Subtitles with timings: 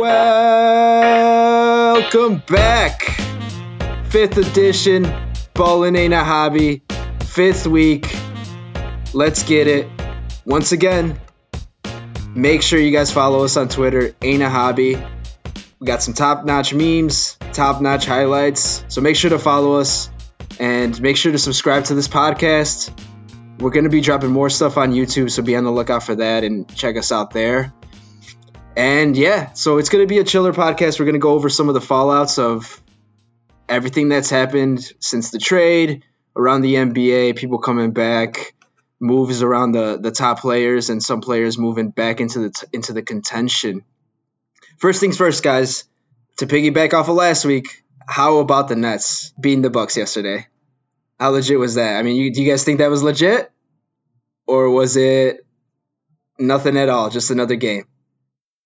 [0.00, 1.92] Welcome
[2.46, 3.02] back.
[4.06, 5.12] Fifth edition,
[5.52, 6.80] Ballin' Ain't a Hobby.
[7.26, 8.10] Fifth week.
[9.12, 9.90] Let's get it.
[10.46, 11.20] Once again,
[12.34, 14.96] make sure you guys follow us on Twitter, Ain't a Hobby.
[15.80, 18.86] We got some top notch memes, top notch highlights.
[18.88, 20.08] So make sure to follow us
[20.58, 22.90] and make sure to subscribe to this podcast.
[23.58, 26.14] We're going to be dropping more stuff on YouTube, so be on the lookout for
[26.14, 27.74] that and check us out there.
[28.80, 30.98] And yeah, so it's going to be a chiller podcast.
[30.98, 32.80] We're going to go over some of the fallouts of
[33.68, 36.02] everything that's happened since the trade
[36.34, 38.54] around the NBA, people coming back,
[38.98, 43.02] moves around the the top players and some players moving back into the into the
[43.02, 43.84] contention.
[44.78, 45.84] First things first, guys,
[46.38, 50.46] to piggyback off of last week, how about the Nets beating the Bucks yesterday?
[51.18, 51.98] How legit was that?
[51.98, 53.52] I mean, you, do you guys think that was legit?
[54.46, 55.44] Or was it
[56.38, 57.84] nothing at all, just another game?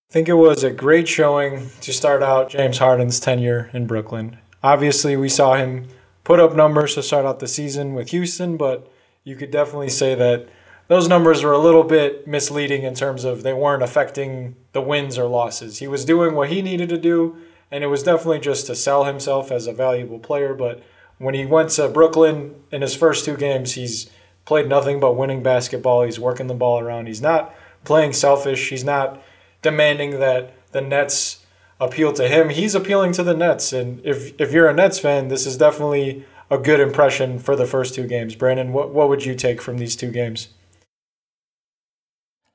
[0.09, 4.39] I think it was a great showing to start out James Harden's tenure in Brooklyn.
[4.63, 5.89] Obviously, we saw him
[6.23, 8.91] put up numbers to start out the season with Houston, but
[9.25, 10.49] you could definitely say that
[10.87, 15.19] those numbers were a little bit misleading in terms of they weren't affecting the wins
[15.19, 15.79] or losses.
[15.79, 17.37] He was doing what he needed to do,
[17.71, 20.55] and it was definitely just to sell himself as a valuable player.
[20.55, 20.83] But
[21.19, 24.11] when he went to Brooklyn in his first two games, he's
[24.45, 26.03] played nothing but winning basketball.
[26.03, 27.07] He's working the ball around.
[27.07, 28.69] He's not playing selfish.
[28.69, 29.23] He's not
[29.65, 31.45] demanding that the Nets
[31.81, 32.51] appeal to him.
[32.51, 36.25] He's appealing to the Nets, and if if you're a Nets fan, this is definitely
[36.49, 38.37] a good impression for the first two games.
[38.37, 40.51] Brandon, what what would you take from these two games?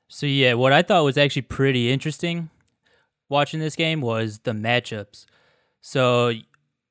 [0.08, 2.48] So yeah, what I thought was actually pretty interesting
[3.30, 5.24] watching this game was the matchups.
[5.80, 6.32] So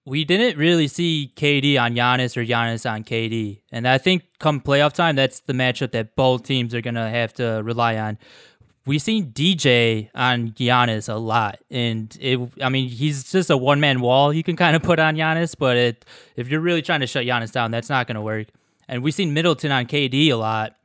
[0.05, 3.61] we didn't really see KD on Giannis or Giannis on KD.
[3.71, 7.07] And I think come playoff time, that's the matchup that both teams are going to
[7.07, 8.17] have to rely on
[8.89, 12.39] we've seen DJ on Giannis a lot, and it.
[12.61, 15.55] I mean, he's just a one man wall you can kind of put on Giannis,
[15.57, 18.47] but it, if you're really trying to shut Giannis down, that's not going to work.
[18.87, 20.75] And we've seen Middleton on KD a lot,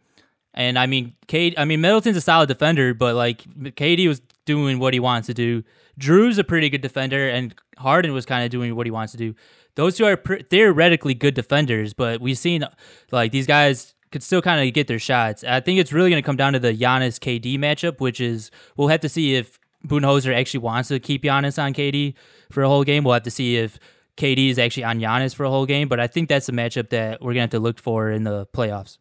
[0.53, 1.55] and I mean, KD.
[1.57, 5.35] I mean, Middleton's a solid defender, but like KD was doing what he wants to
[5.35, 5.65] do.
[5.99, 9.19] Jrue's a pretty good defender, and Harden was kind of doing what he wants to
[9.19, 9.35] do.
[9.77, 12.65] Those two are theoretically good defenders, but we've seen
[13.11, 15.43] like these guys could still kind of get their shots.
[15.43, 18.53] I think it's really going to come down to the Giannis KD matchup, which is
[18.77, 22.15] we'll have to see if Budenholzer actually wants to keep Giannis on KD
[22.53, 23.03] for a whole game.
[23.03, 23.81] We'll have to see if
[24.17, 26.91] KD is actually on Giannis for a whole game, but I think that's the matchup
[26.91, 28.99] that we're going to have to look for in the playoffs.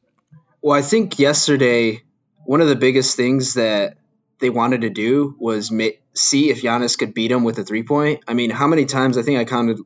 [0.63, 2.01] Well, I think yesterday
[2.45, 3.97] one of the biggest things that
[4.39, 7.83] they wanted to do was ma- see if Giannis could beat him with a three
[7.83, 8.23] point.
[8.27, 9.77] I mean, how many times I think I counted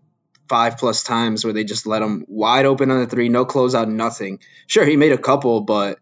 [0.48, 3.90] five plus times where they just let him wide open on the three, no closeout,
[3.90, 4.40] nothing.
[4.68, 6.00] Sure, he made a couple, but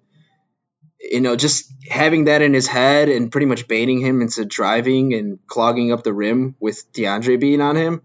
[1.00, 5.14] you know, just having that in his head and pretty much baiting him into driving
[5.14, 8.02] and clogging up the rim with DeAndre being on him,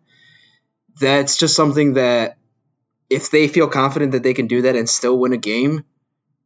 [1.01, 2.37] that's just something that
[3.09, 5.85] if they feel confident that they can do that and still win a game,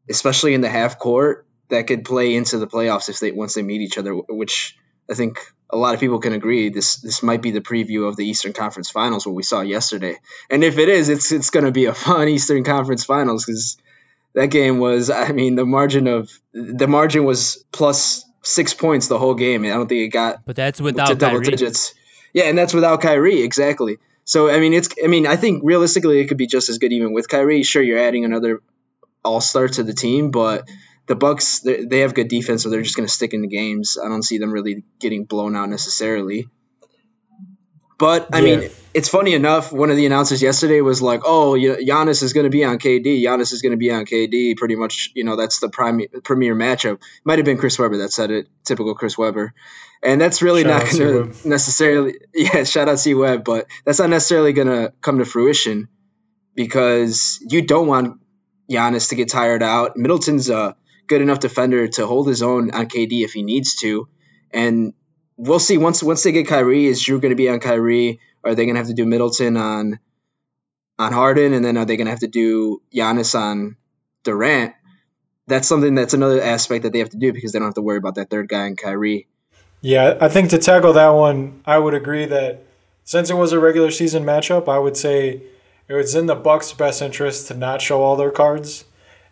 [0.08, 3.62] especially in the half court, that could play into the playoffs if they once they
[3.62, 4.76] meet each other, which
[5.10, 5.38] I think
[5.70, 8.52] a lot of people can agree this this might be the preview of the Eastern
[8.52, 10.16] Conference Finals what we saw yesterday.
[10.50, 13.76] And if it is, it's it's going to be a fun Eastern Conference Finals because
[14.34, 19.18] that game was I mean the margin of the margin was plus six points the
[19.18, 19.64] whole game.
[19.64, 21.50] I don't think it got but that's without double Kyrie.
[21.50, 21.94] digits.
[22.32, 23.98] Yeah, and that's without Kyrie exactly.
[24.24, 26.92] So I mean it's I mean I think realistically it could be just as good
[26.92, 27.62] even with Kyrie.
[27.62, 28.60] Sure, you're adding another
[29.24, 30.68] All Star to the team, but
[31.06, 33.98] the Bucks they have good defense, so they're just going to stick in the games.
[34.02, 36.48] I don't see them really getting blown out necessarily.
[37.98, 38.56] But I yeah.
[38.56, 39.72] mean, it's funny enough.
[39.72, 43.22] One of the announcers yesterday was like, "Oh, Giannis is going to be on KD.
[43.22, 44.56] Giannis is going to be on KD.
[44.56, 48.12] Pretty much, you know, that's the prime premier matchup." Might have been Chris Webber that
[48.12, 48.48] said it.
[48.64, 49.54] Typical Chris Webber,
[50.02, 52.14] and that's really shout not going to necessarily.
[52.34, 55.88] Yeah, shout out to C Web, but that's not necessarily going to come to fruition
[56.56, 58.20] because you don't want
[58.68, 59.96] Giannis to get tired out.
[59.96, 60.76] Middleton's a
[61.06, 64.08] good enough defender to hold his own on KD if he needs to.
[64.52, 64.94] And
[65.36, 68.20] we'll see once once they get Kyrie, is Jrue going to be on Kyrie?
[68.44, 69.98] Are they going to have to do Middleton on
[70.98, 73.76] on Harden, and then are they going to have to do Giannis on
[74.22, 74.74] Durant?
[75.46, 77.82] That's something that's another aspect that they have to do because they don't have to
[77.82, 79.26] worry about that third guy in Kyrie.
[79.80, 82.64] Yeah, I think to tackle that one, I would agree that
[83.02, 85.42] since it was a regular season matchup, I would say
[85.88, 88.84] it was in the Bucks' best interest to not show all their cards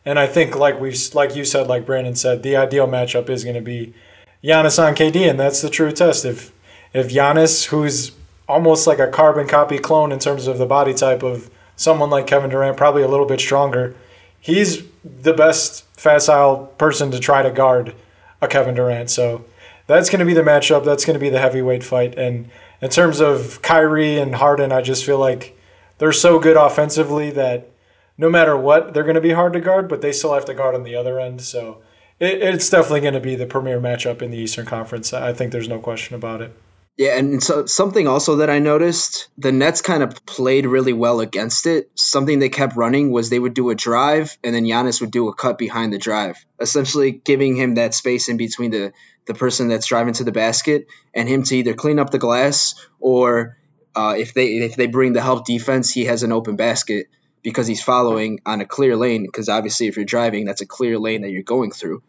[0.05, 3.45] and I think, like we like you said, like Brandon said, the ideal matchup is
[3.45, 3.95] going to be
[4.43, 6.25] Giannis on KD, and that's the true test.
[6.25, 6.53] If
[6.93, 8.13] if Giannis, who's
[8.49, 12.27] almost like a carbon copy clone in terms of the body type of someone like
[12.27, 13.95] Kevin Durant, probably a little bit stronger,
[14.41, 17.95] he's the best facile person to try to guard
[18.41, 19.11] a Kevin Durant.
[19.11, 19.45] So
[19.87, 20.85] that's going to be the matchup.
[20.85, 22.19] That's going to be the heavyweight fight.
[22.19, 22.51] And
[22.81, 25.57] in terms of Kyrie and Harden, I just feel like
[25.99, 27.69] they're so good offensively that
[28.17, 30.55] no matter what, they're going to be hard to guard, but they still have to
[30.55, 31.43] guard on the other end.
[31.43, 31.83] So
[32.21, 35.13] it, it's definitely going to be the premier matchup in the Eastern Conference.
[35.13, 36.53] I think there's no question about it.
[36.99, 41.21] Yeah, and so something also that I noticed, the Nets kind of played really well
[41.21, 41.91] against it.
[41.95, 45.29] Something they kept running was they would do a drive and then Giannis would do
[45.29, 48.93] a cut behind the drive, essentially giving him that space in between the
[49.25, 52.75] the person that's driving to the basket and him to either clean up the glass
[52.99, 53.57] or
[53.95, 57.07] uh, if they if they bring the help defense, he has an open basket
[57.43, 59.25] because he's following on a clear lane.
[59.25, 62.03] Because obviously, if you're driving, that's a clear lane that you're going through.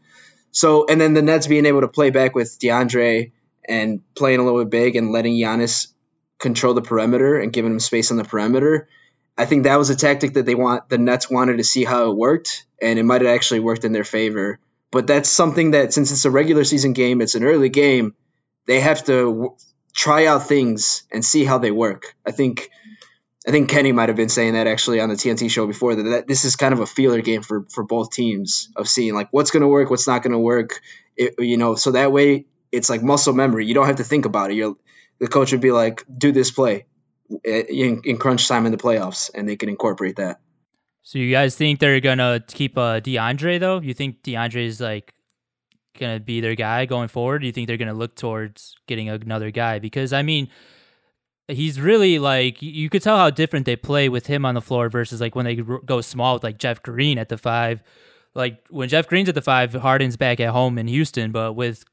[0.51, 3.31] So, and then the Nets being able to play back with DeAndre
[3.67, 5.87] and playing a little bit big and letting Giannis
[6.39, 8.87] control the perimeter and giving him space on the perimeter.
[9.37, 10.89] I think that was a tactic that they want.
[10.89, 13.93] The Nets wanted to see how it worked, and it might have actually worked in
[13.93, 14.59] their favor.
[14.91, 18.13] But that's something that, since it's a regular season game, it's an early game,
[18.67, 19.55] they have to w-
[19.91, 22.15] try out things and see how they work.
[22.25, 22.69] I think
[23.45, 26.03] I think Kenny might have been saying that actually on the TNT show before that,
[26.03, 29.27] that this is kind of a feeler game for for both teams of seeing like
[29.31, 30.81] what's going to work, what's not going to work.
[31.17, 33.65] It, you know, so that way it's like muscle memory.
[33.65, 34.55] You don't have to think about it.
[34.55, 34.75] You're
[35.19, 36.85] the coach would be like, do this play
[37.43, 40.39] in, in crunch time in the playoffs, and they can incorporate that.
[41.03, 43.81] So you guys think they're gonna keep uh, DeAndre though?
[43.81, 45.13] You think DeAndre is like
[45.99, 47.39] gonna be their guy going forward?
[47.39, 49.79] Do you think they're gonna look towards getting another guy?
[49.79, 50.47] Because I mean,
[51.53, 54.89] he's really like you could tell how different they play with him on the floor
[54.89, 57.81] versus like when they go small with like Jeff Green at the five.
[58.35, 61.83] Like when Jeff Green's at the five, Harden's back at home in Houston, but with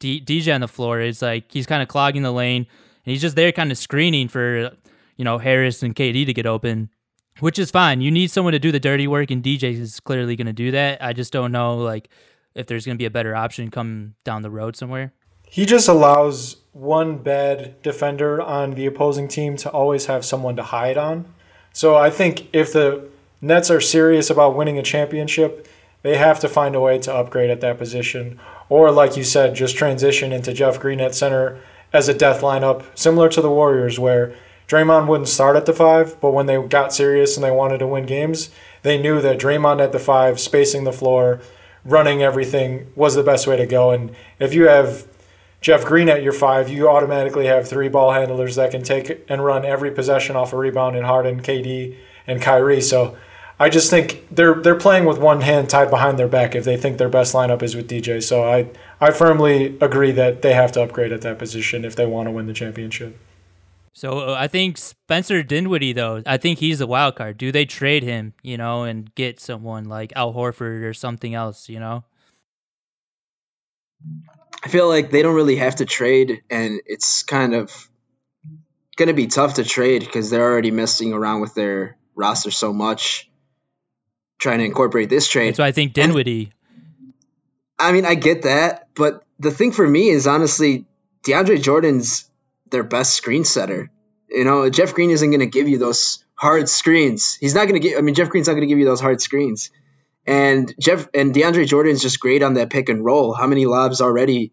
[0.00, 2.66] D- DJ on the floor, it's like he's kind of clogging the lane
[3.08, 4.70] and he's just there kind of screening for
[5.16, 6.90] you know Harris and KD to get open,
[7.40, 8.02] which is fine.
[8.02, 10.72] You need someone to do the dirty work, and DJ is clearly going to do
[10.72, 11.02] that.
[11.02, 12.10] I just don't know like
[12.54, 15.14] if there's going to be a better option come down the road somewhere.
[15.48, 20.62] He just allows one bad defender on the opposing team to always have someone to
[20.62, 21.24] hide on.
[21.72, 23.08] So I think if the
[23.40, 25.66] Nets are serious about winning a championship,
[26.02, 28.38] they have to find a way to upgrade at that position.
[28.68, 31.60] Or, like you said, just transition into Jeff Green at center
[31.92, 34.34] as a death lineup, similar to the Warriors, where
[34.68, 37.86] Draymond wouldn't start at the five, but when they got serious and they wanted to
[37.86, 38.50] win games,
[38.82, 41.40] they knew that Draymond at the five, spacing the floor,
[41.84, 43.90] running everything was the best way to go.
[43.90, 45.07] And if you have
[45.60, 49.44] Jeff Green at your five, you automatically have three ball handlers that can take and
[49.44, 51.96] run every possession off a rebound in Harden, KD,
[52.26, 52.80] and Kyrie.
[52.80, 53.16] So
[53.58, 56.76] I just think they're they're playing with one hand tied behind their back if they
[56.76, 58.22] think their best lineup is with DJ.
[58.22, 58.68] So I
[59.00, 62.30] I firmly agree that they have to upgrade at that position if they want to
[62.30, 63.18] win the championship.
[63.94, 67.36] So uh, I think Spencer Dinwiddie, though, I think he's a wild card.
[67.36, 71.68] Do they trade him, you know, and get someone like Al Horford or something else,
[71.68, 72.04] you know?
[74.68, 77.88] I feel like they don't really have to trade, and it's kind of
[78.96, 82.74] going to be tough to trade because they're already messing around with their roster so
[82.74, 83.30] much,
[84.38, 85.56] trying to incorporate this trade.
[85.56, 86.52] So I think Dinwiddie.
[86.52, 87.12] And,
[87.78, 90.84] I mean, I get that, but the thing for me is honestly,
[91.26, 92.30] DeAndre Jordan's
[92.70, 93.90] their best screen setter.
[94.28, 97.38] You know, Jeff Green isn't going to give you those hard screens.
[97.40, 97.96] He's not going to get.
[97.96, 99.70] I mean, Jeff Green's not going to give you those hard screens.
[100.26, 103.32] And Jeff and DeAndre Jordan's just great on that pick and roll.
[103.32, 104.52] How many lobs already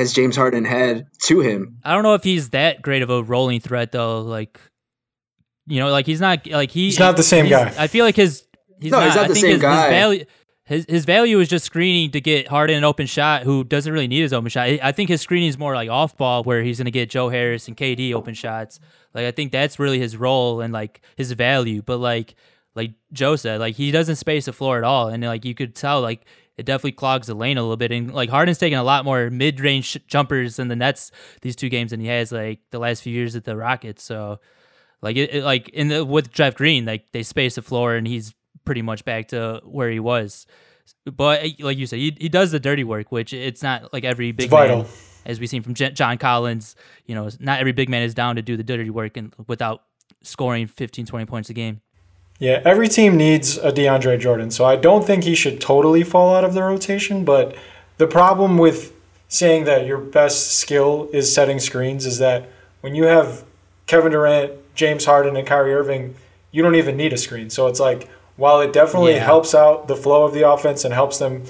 [0.00, 1.78] has James Harden had to him?
[1.84, 4.22] I don't know if he's that great of a rolling threat though.
[4.22, 4.58] Like,
[5.66, 7.72] you know, like he's not like he, he's not the same guy.
[7.78, 8.44] I feel like his
[8.80, 9.82] he's no, not, he's not I the think same his, guy.
[9.82, 10.24] His value,
[10.64, 14.08] his, his value is just screening to get Harden an open shot who doesn't really
[14.08, 14.68] need his open shot.
[14.68, 17.28] I think his screening is more like off ball where he's going to get Joe
[17.28, 18.80] Harris and KD open shots.
[19.14, 21.82] Like I think that's really his role and like his value.
[21.82, 22.34] But like
[22.74, 25.74] like Joe said, like he doesn't space the floor at all, and like you could
[25.74, 26.24] tell, like
[26.56, 27.92] it definitely clogs the lane a little bit.
[27.92, 31.10] And like Harden's taking a lot more mid range jumpers than the Nets
[31.42, 34.02] these two games than he has like the last few years at the Rockets.
[34.02, 34.40] So
[35.02, 38.06] like it, it like in the with Jeff Green, like they space the floor and
[38.06, 40.46] he's pretty much back to where he was.
[41.04, 44.04] But eh, like you said, he, he does the dirty work, which it's not like
[44.04, 44.82] every big it's vital.
[44.82, 44.86] man,
[45.24, 46.76] as we've seen from J- John Collins.
[47.06, 49.82] You know, not every big man is down to do the dirty work and without
[50.22, 51.80] scoring 15, 20 points a game.
[52.40, 56.34] Yeah, every team needs a DeAndre Jordan, so I don't think he should totally fall
[56.34, 57.22] out of the rotation.
[57.24, 57.54] But
[57.98, 58.94] the problem with
[59.28, 62.48] saying that your best skill is setting screens is that
[62.80, 63.44] when you have
[63.86, 66.14] Kevin Durant, James Harden, and Kyrie Irving,
[66.50, 67.50] you don't even need a screen.
[67.50, 69.18] So it's like, while it definitely Yeah.
[69.24, 71.44] helps out the flow of the offense and helps them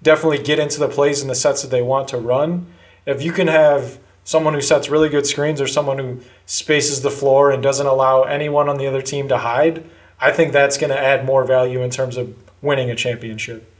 [0.00, 2.66] definitely get into the plays and the sets that they want to run,
[3.04, 7.10] if you can have someone who sets really good screens or someone who spaces the
[7.10, 9.84] floor and doesn't allow anyone on the other team to hide,
[10.20, 13.70] I think that's going to add more value in terms of winning a championship.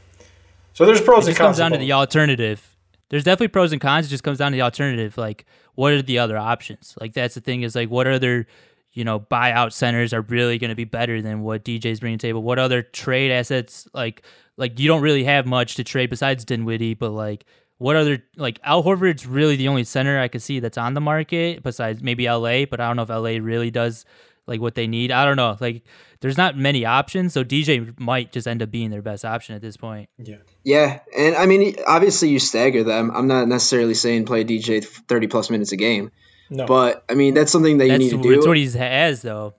[0.73, 1.47] So there's pros It and cons.
[1.47, 2.75] comes down to the alternative.
[3.09, 4.05] there's definitely pros and cons.
[4.05, 5.17] It just comes down to the alternative.
[5.17, 6.95] Like, what are the other options?
[7.01, 8.45] Like, that's the thing is like, what other,
[8.93, 12.23] you know, buyout centers are really going to be better than what DJ's bringing to
[12.23, 12.43] the table?
[12.43, 13.87] What other trade assets?
[13.93, 14.23] Like,
[14.57, 17.45] like you don't really have much to trade besides Dinwiddie, but like,
[17.79, 21.01] what other like Al Horford's really the only center I could see that's on the
[21.01, 24.03] market besides maybe LA, but I don't know if LA really does
[24.47, 25.11] like what they need.
[25.11, 25.57] I don't know.
[25.59, 25.83] Like
[26.21, 29.61] there's not many options, so DJ might just end up being their best option at
[29.61, 30.09] this point.
[30.17, 30.37] Yeah.
[30.63, 33.11] Yeah, and I mean, obviously you stagger them.
[33.13, 36.11] I'm not necessarily saying play DJ 30 plus minutes a game,
[36.49, 36.65] No.
[36.65, 38.35] but I mean that's something that That's, you need to do.
[38.35, 39.53] that's what he has though.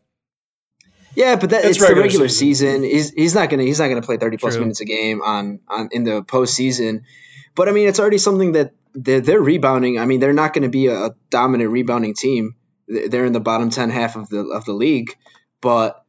[1.15, 2.83] Yeah, but that, It's it's the regular regular season.
[2.83, 2.83] season.
[2.85, 4.63] He's he's not gonna he's not gonna play thirty plus True.
[4.63, 7.03] minutes a game on on in the postseason.
[7.55, 9.99] But I mean, it's already something that they're, they're rebounding.
[9.99, 12.55] I mean, they're not going to be a, a dominant rebounding team.
[12.89, 15.15] They're in the bottom ten half of the of the league,
[15.61, 16.05] but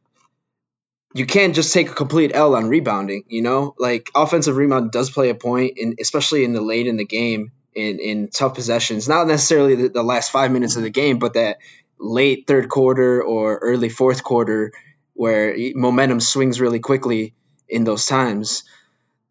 [1.12, 3.24] you can't just take a complete L on rebounding.
[3.28, 6.96] You know, like offensive rebound does play a point, in, especially in the late in
[6.96, 9.08] the game in in tough possessions.
[9.08, 11.58] Not necessarily the, the last five minutes of the game, but that
[11.98, 14.72] late third quarter or early fourth quarter
[15.12, 17.34] where momentum swings really quickly
[17.68, 18.64] in those times.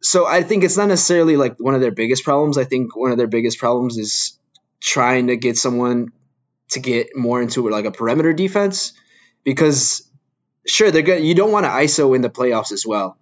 [0.02, 2.58] So I think it's not necessarily like one of their biggest problems.
[2.58, 4.38] I think one of their biggest problems is
[4.80, 6.12] trying to get someone
[6.70, 8.94] to get more into like a perimeter defense
[9.44, 10.10] because
[10.66, 11.24] sure they're good.
[11.24, 13.18] You don't want to ISO in the playoffs as well.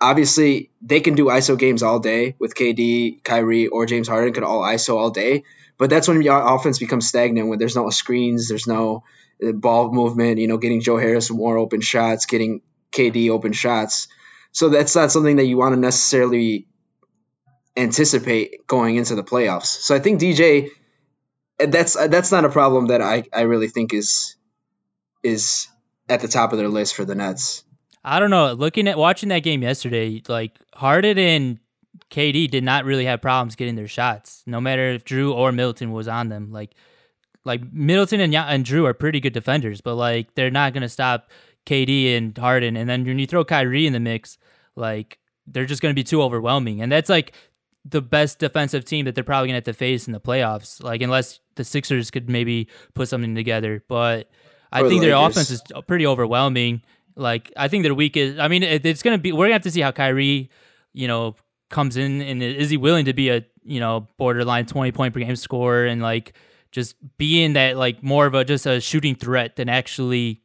[0.00, 4.42] Obviously, they can do ISO games all day with KD, Kyrie, or James Harden could
[4.42, 5.44] all ISO all day.
[5.78, 9.04] But that's when your offense becomes stagnant when there's no screens, there's no
[9.46, 10.38] uh, ball movement.
[10.38, 12.60] You know, getting Joe Harris more open shots, getting
[12.92, 14.08] KD open shots.
[14.52, 16.66] So that's not something that you want to necessarily
[17.76, 19.66] anticipate going into the playoffs.
[19.66, 20.70] So I think DJ,
[21.58, 24.36] that's uh, that's not a problem that I, I really think is
[25.22, 25.68] is
[26.08, 27.64] at the top of their list for the Nets.
[28.04, 28.52] I don't know.
[28.52, 31.58] Looking at watching that game yesterday, like Harden and
[32.10, 35.90] KD did not really have problems getting their shots, no matter if Jrue or Middleton
[35.90, 36.52] was on them.
[36.52, 36.74] Like,
[37.44, 41.30] like Middleton and and Jrue are pretty good defenders, but like they're not gonna stop
[41.66, 42.76] KD and Harden.
[42.76, 44.38] And then when you throw Kyrie in the mix,
[44.76, 46.80] like they're just gonna be too overwhelming.
[46.82, 47.32] And that's like
[47.84, 50.82] the best defensive team that they're probably gonna have to face in the playoffs.
[50.82, 54.30] Like unless the Sixers could maybe put something together, but
[54.72, 56.82] I Or think their offense is pretty overwhelming.
[57.16, 58.38] Like I think their weakest.
[58.38, 59.32] I mean, it, it's gonna be.
[59.32, 60.50] We're gonna have to see how Kyrie,
[60.92, 61.34] you know,
[61.70, 65.20] comes in and is he willing to be a you know borderline twenty point per
[65.20, 66.34] game scorer and like
[66.70, 70.42] just being that like more of a just a shooting threat than actually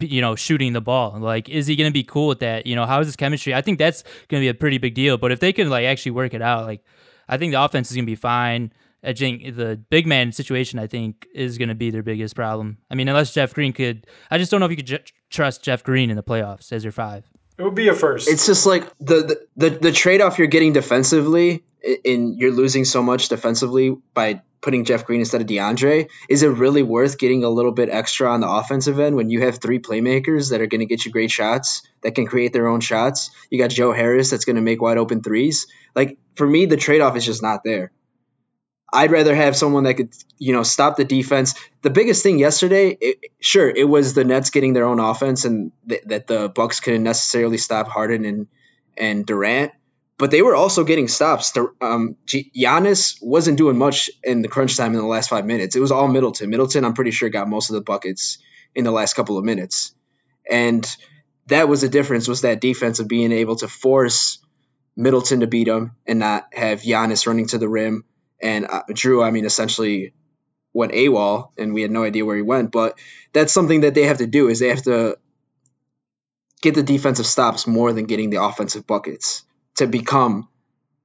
[0.00, 2.76] you know shooting the ball like is he going to be cool with that you
[2.76, 5.18] know how is his chemistry i think that's going to be a pretty big deal
[5.18, 6.84] but if they can like actually work it out like
[7.28, 10.78] i think the offense is going to be fine I think the big man situation,
[10.78, 12.78] I think, is going to be their biggest problem.
[12.90, 15.62] I mean, unless Jeff Green could, I just don't know if you could j- trust
[15.62, 17.24] Jeff Green in the playoffs as your five.
[17.58, 18.28] It would be a first.
[18.28, 21.64] It's just like the the, the, the trade off you're getting defensively,
[22.04, 26.08] and you're losing so much defensively by putting Jeff Green instead of DeAndre.
[26.28, 29.42] Is it really worth getting a little bit extra on the offensive end when you
[29.42, 32.66] have three playmakers that are going to get you great shots that can create their
[32.66, 33.30] own shots?
[33.50, 35.66] You got Joe Harris that's going to make wide open threes.
[35.94, 37.92] Like for me, the trade off is just not there.
[38.92, 41.54] I'd rather have someone that could, you know, stop the defense.
[41.82, 45.72] The biggest thing yesterday, it, sure, it was the Nets getting their own offense and
[45.88, 48.46] th- that the Bucks couldn't necessarily stop Harden and
[48.96, 49.72] and Durant,
[50.16, 51.56] but they were also getting stops.
[51.80, 55.76] Um, G- Giannis wasn't doing much in the crunch time in the last five minutes.
[55.76, 56.50] It was all Middleton.
[56.50, 58.38] Middleton, I'm pretty sure, got most of the buckets
[58.74, 59.94] in the last couple of minutes,
[60.50, 60.84] and
[61.46, 62.26] that was the difference.
[62.26, 64.38] Was that defense of being able to force
[64.96, 68.04] Middleton to beat him and not have Giannis running to the rim
[68.40, 70.12] and uh, Jrue, I mean, essentially
[70.72, 72.70] went AWOL, and we had no idea where he went.
[72.70, 72.98] But
[73.32, 75.18] that's something that they have to do is they have to
[76.62, 79.44] get the defensive stops more than getting the offensive buckets
[79.76, 80.48] to become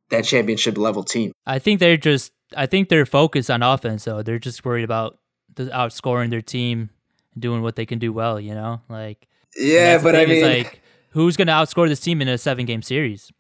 [0.10, 1.32] that championship level team.
[1.46, 4.22] I think they're just, I think they're focused on offense, though.
[4.22, 5.18] They're just worried about
[5.56, 6.90] the outscoring their team,
[7.38, 8.40] doing what they can do well.
[8.40, 12.28] You know, like Yeah, but I mean, like, who's going to outscore this team in
[12.28, 13.32] a seven game series?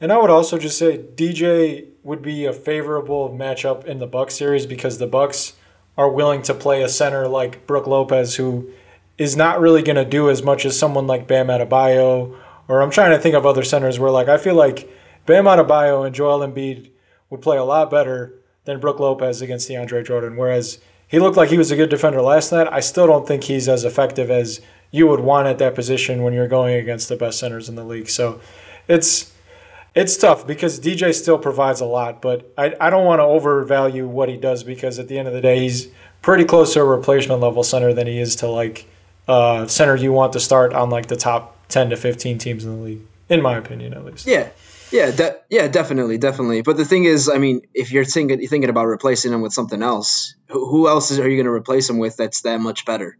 [0.00, 4.34] And I would also just say DJ would be a favorable matchup in the Bucks
[4.34, 5.54] series because the Bucks
[5.96, 8.70] are willing to play a center like Brook Lopez, who
[9.18, 12.36] is not really going to do as much as someone like Bam Adebayo.
[12.68, 14.88] Or I'm trying to think of other centers where, like, I feel like
[15.26, 16.90] Bam Adebayo and Joel Embiid
[17.30, 20.36] would play a lot better than Brook Lopez against DeAndre Jordan.
[20.36, 20.78] Whereas
[21.08, 22.68] he looked like he was a good defender last night.
[22.70, 26.32] I still don't think he's as effective as you would want at that position when
[26.32, 28.08] you're going against the best centers in the league.
[28.08, 28.40] So
[28.86, 29.32] it's
[29.94, 34.06] it's tough because DJ still provides a lot, but I, I don't want to overvalue
[34.06, 35.88] what he does because at the end of the day, he's
[36.22, 38.86] pretty close to a replacement level center than he is to like
[39.26, 42.76] uh, center you want to start on like the top 10 to 15 teams in
[42.78, 44.26] the league, in my opinion, at least.
[44.26, 44.48] yeah.
[44.90, 46.62] Yeah, de- yeah, definitely, definitely.
[46.62, 49.82] But the thing is, I mean, if you're thinking thinking about replacing him with something
[49.82, 52.86] else, who, who else is, are you going to replace him with that's that much
[52.86, 53.18] better?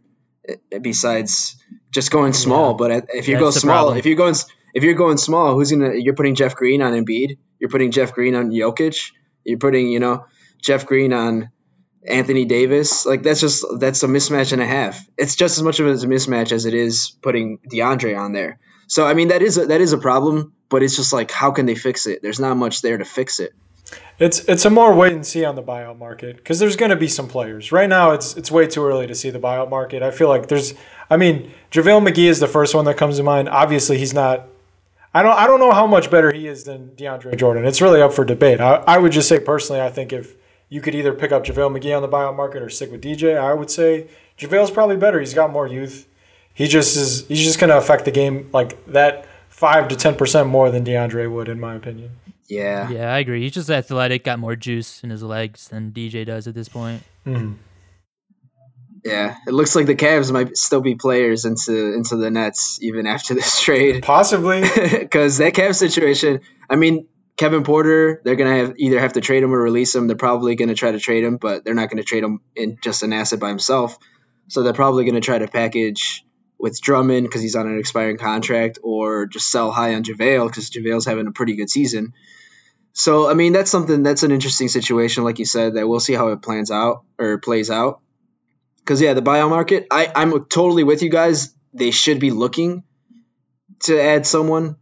[0.81, 1.57] Besides
[1.91, 2.77] just going small, Yeah.
[2.77, 3.97] but if you That's go small, problem.
[3.97, 4.33] if you're going
[4.73, 5.93] if you're going small, who's gonna?
[5.95, 7.37] You're putting Jeff Green on Embiid.
[7.59, 9.11] You're putting Jeff Green on Jokic.
[9.43, 10.25] You're putting you know
[10.61, 11.51] Jeff Green on
[12.07, 13.05] Anthony Davis.
[13.05, 15.05] Like that's just that's a mismatch and a half.
[15.17, 18.59] It's just as much of a mismatch as it is putting DeAndre on there.
[18.87, 21.51] So I mean that is a, that is a problem, but it's just like how
[21.51, 22.21] can they fix it?
[22.21, 23.53] There's not much there to fix it.
[24.19, 26.97] It's it's a more wait and see on the buyout market because there's going to
[26.97, 27.71] be some players.
[27.71, 30.03] Right now, it's it's way too early to see the buyout market.
[30.03, 30.73] I feel like there's.
[31.09, 33.47] I mean, JaVale McGee is the first one that comes to mind.
[33.49, 34.47] Obviously, he's not.
[35.13, 37.65] I don't I don't know how much better he is than DeAndre Jordan.
[37.65, 38.61] It's really up for debate.
[38.61, 40.35] I, I would just say personally, I think if
[40.69, 43.37] you could either pick up JaVale McGee on the buyout market or stick with DJ,
[43.37, 45.19] I would say JaVale's probably better.
[45.19, 46.07] He's got more youth.
[46.53, 47.27] He just is.
[47.27, 50.85] He's just going to affect the game like that five to ten percent more than
[50.85, 52.11] DeAndre would, in my opinion.
[52.47, 52.89] Yeah.
[52.89, 53.41] Yeah, I agree.
[53.41, 57.03] He's just athletic, got more juice in his legs than DJ does at this point.
[57.25, 57.53] Mm-hmm.
[59.03, 59.35] Yeah.
[59.47, 63.33] It looks like the Cavs might still be players into into the Nets even after
[63.35, 64.03] this trade.
[64.03, 64.61] Possibly.
[64.99, 69.43] because that Cavs situation, I mean, Kevin Porter, they're gonna have either have to trade
[69.43, 70.07] him or release him.
[70.07, 73.03] They're probably gonna try to trade him, but they're not gonna trade him in just
[73.03, 73.97] an asset by himself.
[74.49, 76.25] So they're probably gonna try to package
[76.59, 80.69] with Drummond because he's on an expiring contract, or just sell high on JaVale because
[80.69, 82.13] JaVale's having a pretty good season.
[82.91, 86.13] So I mean, that's something that's an interesting situation, like you said, that we'll see
[86.13, 88.01] how it plans out or plays out.
[88.89, 91.53] Because yeah, the buyout market, I I'm totally with you guys.
[91.75, 92.81] They should be looking
[93.81, 94.77] to add someone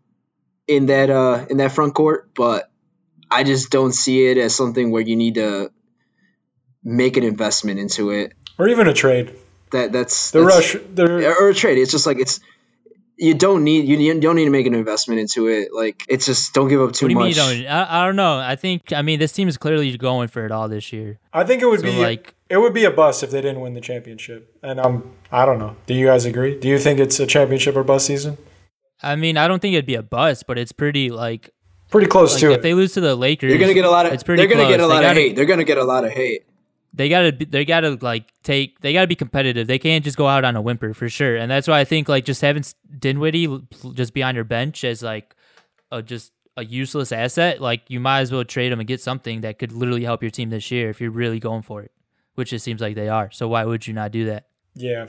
[0.66, 2.72] in that uh in that front court, but
[3.30, 5.72] I just don't see it as something where you need to
[6.86, 8.32] make an investment into it.
[8.58, 9.36] or even a trade.
[9.72, 11.78] That that's The that's- rush, the or a trade.
[11.78, 12.40] It's just like it's
[13.18, 15.74] you don't need you, you don't need to make an investment into it.
[15.74, 17.36] Like it's just don't give up too what do you much.
[17.36, 17.58] mean?
[17.58, 18.38] You don't, I, I don't know.
[18.40, 21.20] I think I mean this team is clearly going for it all this year.
[21.34, 23.62] I think it would So, be like- it would be a bust if they didn't
[23.62, 24.56] win the championship.
[24.64, 25.76] And um, I don't know.
[25.86, 26.60] Do you guys agree?
[26.60, 28.38] Do you think it's a championship or bust season?
[29.04, 31.52] I mean, I don't think it'd be a bust, but it's pretty like,
[31.90, 32.56] Pretty close like to if it.
[32.58, 34.12] If they lose to the Lakers, You're gonna get a lot of.
[34.14, 35.36] It's pretty they're gonna get a lot They of gotta- hate.
[35.38, 36.44] They're gonna get a lot of hate.
[36.94, 39.68] they gotta be- they gotta like take they gotta be competitive.
[39.68, 41.38] They can't just go out on a whimper for sure.
[41.38, 42.64] And that's why I think like just having
[43.00, 43.62] Dinwiddie
[43.94, 45.34] just be on your bench as like
[45.92, 49.42] a just a useless asset, like you might as well trade him and get something
[49.42, 51.92] that could literally help your team this year if you're really going for it,
[52.38, 53.32] which it seems like they are.
[53.32, 54.46] So why would you not do that?
[54.76, 55.08] yeah.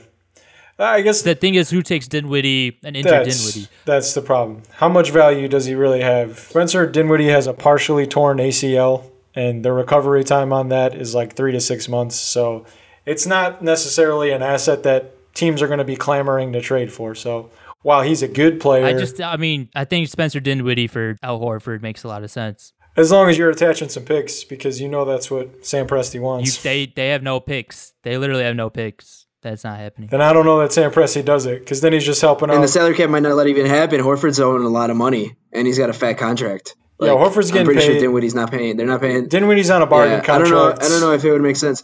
[0.81, 3.71] I guess The thing is, who takes Dinwiddie and injured that's, Dinwiddie?
[3.83, 4.63] that's the problem.
[4.71, 6.39] How much value does he really have?
[6.39, 9.03] Spencer Dinwiddie has a partially torn ACL,
[9.35, 12.15] and the recovery time on that is like three to six months.
[12.15, 12.65] So
[13.05, 17.13] it's not necessarily an asset that teams are going to be clamoring to trade for.
[17.13, 17.49] So
[17.81, 21.41] while he's a good player, I just, I mean, I think Spencer Dinwiddie for Al
[21.41, 22.71] Horford makes a lot of sense.
[22.99, 26.21] As long as you're attaching some picks, because you know that's what Sam Presti You,
[26.21, 26.61] wants.
[26.63, 27.93] they, they have no picks.
[28.03, 29.25] They literally have no picks.
[29.41, 30.09] That's not happening.
[30.09, 32.51] then I don't know that Sam Presti does it, because then he's just helping And
[32.51, 32.55] out.
[32.55, 34.01] And the salary cap might not let it even happen.
[34.01, 36.75] Horford's owing a lot of money, and he's got a fat contract.
[37.01, 37.85] Yeah, Horford's getting I'm getting pretty paid.
[37.93, 38.75] sure Dinwiddie's not paying.
[38.75, 39.29] They're not paying.
[39.29, 40.81] Dinwiddie's on a bargain Yeah, I don't contract.
[40.81, 40.85] know.
[40.85, 41.81] I don't know if it would make sense.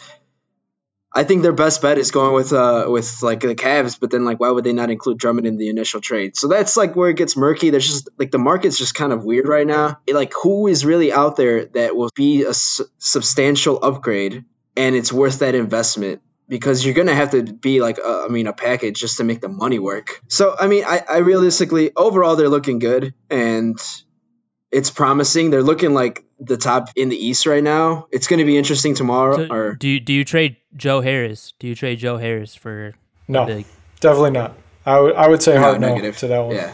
[1.16, 4.26] I think their best bet is going with uh with like the Cavs, but then
[4.26, 6.36] like why would they not include Drummond in the initial trade?
[6.36, 7.70] So that's like where it gets murky.
[7.70, 10.00] There's just like the market's just kind of weird right now.
[10.06, 14.44] It, like who is really out there that will be a substantial upgrade
[14.76, 16.22] and it's worth that investment?
[16.50, 19.40] Because you're gonna have to be like uh, I mean a package just to make
[19.40, 20.22] the money work.
[20.28, 23.80] So I mean I, I realistically overall they're looking good and
[24.76, 25.50] it's promising.
[25.52, 28.08] They're looking like the top in the East right now.
[28.12, 29.38] It's going to be interesting tomorrow.
[29.48, 31.54] So or do you, do you trade Joe Harris?
[31.60, 32.94] Do you trade Joe Harris for
[33.28, 33.66] No, big?
[34.02, 34.52] definitely not.
[34.86, 36.18] I would I would say No, hard no, negative.
[36.20, 36.56] to that one.
[36.56, 36.74] yeah,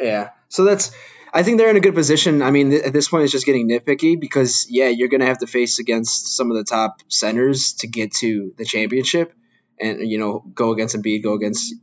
[0.00, 0.28] yeah.
[0.48, 0.92] So that's.
[1.30, 2.40] I think they're in a good position.
[2.42, 5.26] I mean, th- at this point, it's just getting nitpicky because yeah, you're going to
[5.26, 9.34] have to face against some of the top centers to get to the championship,
[9.78, 11.74] and you know, go against Embiid, go against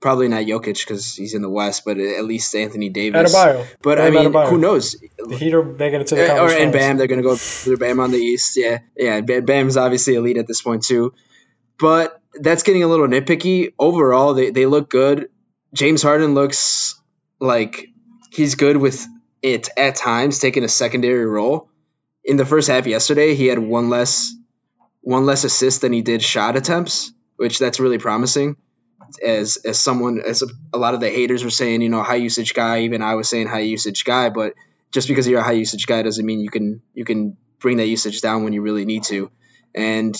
[0.00, 3.34] probably not Jokic because he's in the West, but at least Anthony Davis.
[3.34, 3.66] Adebayo.
[3.82, 4.50] But Bam I mean, Adebayo.
[4.50, 4.96] who knows?
[5.18, 6.72] The Heat are making it to the Uh, or and.
[6.72, 8.56] Bam, they're gonna go through Bam on the East.
[8.56, 9.20] Yeah, yeah.
[9.20, 11.14] Bam, Bam's obviously elite at this point too,
[11.78, 13.72] but that's getting a little nitpicky.
[13.78, 15.30] Overall, they they look good.
[15.74, 17.00] James Harden looks
[17.40, 17.88] like
[18.30, 19.06] he's good with
[19.42, 21.68] it at times, taking a secondary role.
[22.24, 24.34] In the first half yesterday, he had one less
[25.00, 28.56] one less assist than he did shot attempts, which that's really promising.
[29.22, 32.16] As as someone as a, a lot of the haters were saying, you know, high
[32.16, 32.80] usage guy.
[32.80, 34.54] Even I was saying high usage guy, but
[34.90, 37.86] just because you're a high usage guy doesn't mean you can you can bring that
[37.86, 39.30] usage down when you really need to.
[39.74, 40.16] And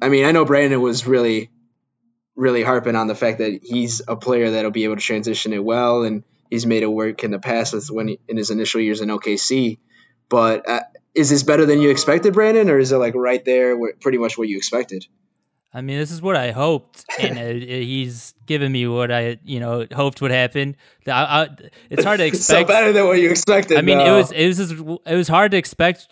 [0.00, 1.50] I mean, I know Brandon was really
[2.36, 5.62] really harping on the fact that he's a player that'll be able to transition it
[5.62, 8.80] well and he's made it work in the past with when he, in his initial
[8.80, 9.78] years in OKC.
[10.28, 10.80] But uh,
[11.14, 14.18] is this better than you expected, Brandon, or is it like right there, where, pretty
[14.18, 15.06] much what you expected?
[15.72, 19.60] I mean, this is what I hoped, and uh, he's given me what I, you
[19.60, 20.76] know, hoped would happen.
[21.06, 21.48] I, I,
[21.90, 22.46] it's hard to expect.
[22.46, 23.78] so better than what you expected.
[23.78, 24.14] I mean, no.
[24.14, 24.72] it was it was just,
[25.06, 26.08] it was hard to expect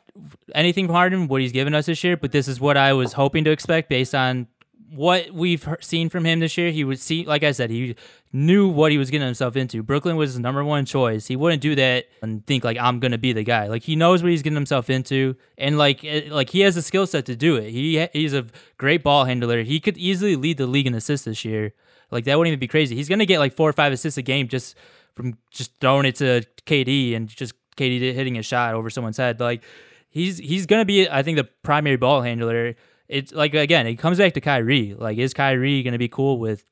[0.54, 2.16] anything from Harden, what he's given us this year.
[2.16, 4.46] But this is what I was hoping to expect based on
[4.90, 6.70] what we've seen from him this year.
[6.70, 7.94] He would see, like I said, he
[8.32, 9.82] knew what he was getting himself into.
[9.82, 11.26] Brooklyn was his number one choice.
[11.26, 13.66] He wouldn't do that and think like I'm gonna be the guy.
[13.68, 17.06] Like he knows what he's getting himself into, and like like he has the skill
[17.06, 17.70] set to do it.
[17.70, 18.46] He he's a
[18.76, 19.62] great ball handler.
[19.62, 21.72] He could easily lead the league in assists this year.
[22.10, 22.96] Like that wouldn't even be crazy.
[22.96, 24.76] He's gonna get like four or five assists a game just
[25.14, 29.40] from just throwing it to KD and just KD hitting a shot over someone's head.
[29.40, 29.62] Like
[30.08, 32.74] he's he's gonna be I think the primary ball handler.
[33.08, 34.94] It's like again, it comes back to Kyrie.
[34.94, 36.64] Like, is Kyrie gonna be cool with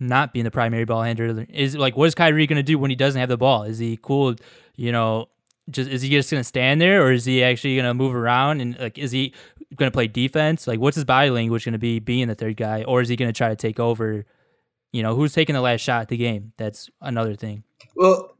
[0.00, 1.46] not being the primary ball handler?
[1.48, 3.64] Is like, what is Kyrie going to do when he doesn't have the ball?
[3.64, 4.34] Is he cool?
[4.76, 5.28] You know,
[5.70, 8.14] just is he just going to stand there, or is he actually going to move
[8.14, 9.34] around and like, is he
[9.74, 10.66] going to play defense?
[10.66, 13.16] Like, what's his body language going to be being the third guy, or is he
[13.16, 14.24] going to try to take over?
[14.92, 16.52] You know, who's taking the last shot at the game?
[16.56, 17.64] That's another thing.
[17.94, 18.34] Well,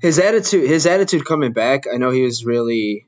[0.00, 1.84] his attitude, his attitude coming back.
[1.92, 3.06] I know he was really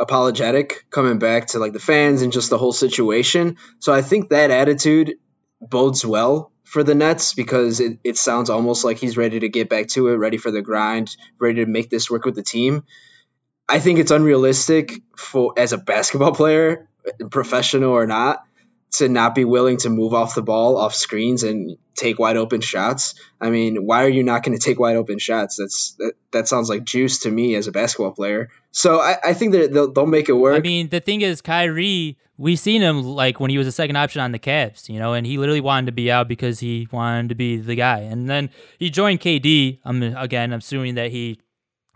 [0.00, 3.58] apologetic coming back to like the fans and just the whole situation.
[3.78, 5.18] So I think that attitude
[5.60, 9.68] bodes well for the Nets because it, it sounds almost like he's ready to get
[9.68, 12.84] back to it, ready for the grind, ready to make this work with the team.
[13.68, 16.88] I think it's unrealistic for as a basketball player,
[17.30, 18.42] professional or not,
[18.92, 22.60] to not be willing to move off the ball, off screens, and take wide open
[22.60, 23.14] shots.
[23.40, 25.56] I mean, why are you not going to take wide open shots?
[25.56, 28.50] That's that, that sounds like juice to me as a basketball player.
[28.72, 30.58] So I, I think that they'll, they'll make it work.
[30.58, 33.96] I mean, the thing is, Kyrie, we seen him like when he was a second
[33.96, 36.88] option on the Cavs, you know, and he literally wanted to be out because he
[36.90, 38.00] wanted to be the guy.
[38.00, 39.78] And then he joined KD.
[39.84, 41.38] I'm again, assuming that he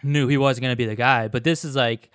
[0.03, 1.29] knew he wasn't going to be the guy.
[1.29, 2.11] But this is like,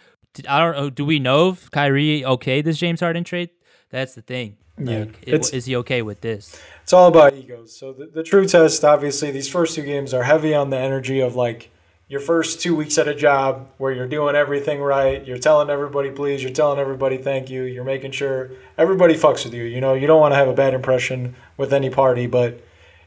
[0.47, 0.89] I don't know.
[0.89, 3.49] Do we know if Kyrie okay this James Harden trade?
[3.89, 4.57] That's the thing.
[4.79, 6.59] Yeah, like, it, is he okay with this?
[6.83, 7.75] It's all about egos.
[7.75, 11.19] So the, the true test, obviously, these first two games are heavy on the energy
[11.19, 11.69] of like
[12.07, 15.23] your first two weeks at a job where you're doing everything right.
[15.25, 16.41] You're telling everybody please.
[16.41, 17.63] You're telling everybody thank you.
[17.63, 19.63] You're making sure everybody fucks with you.
[19.63, 22.59] You know, you don't want to have a bad impression with any party, but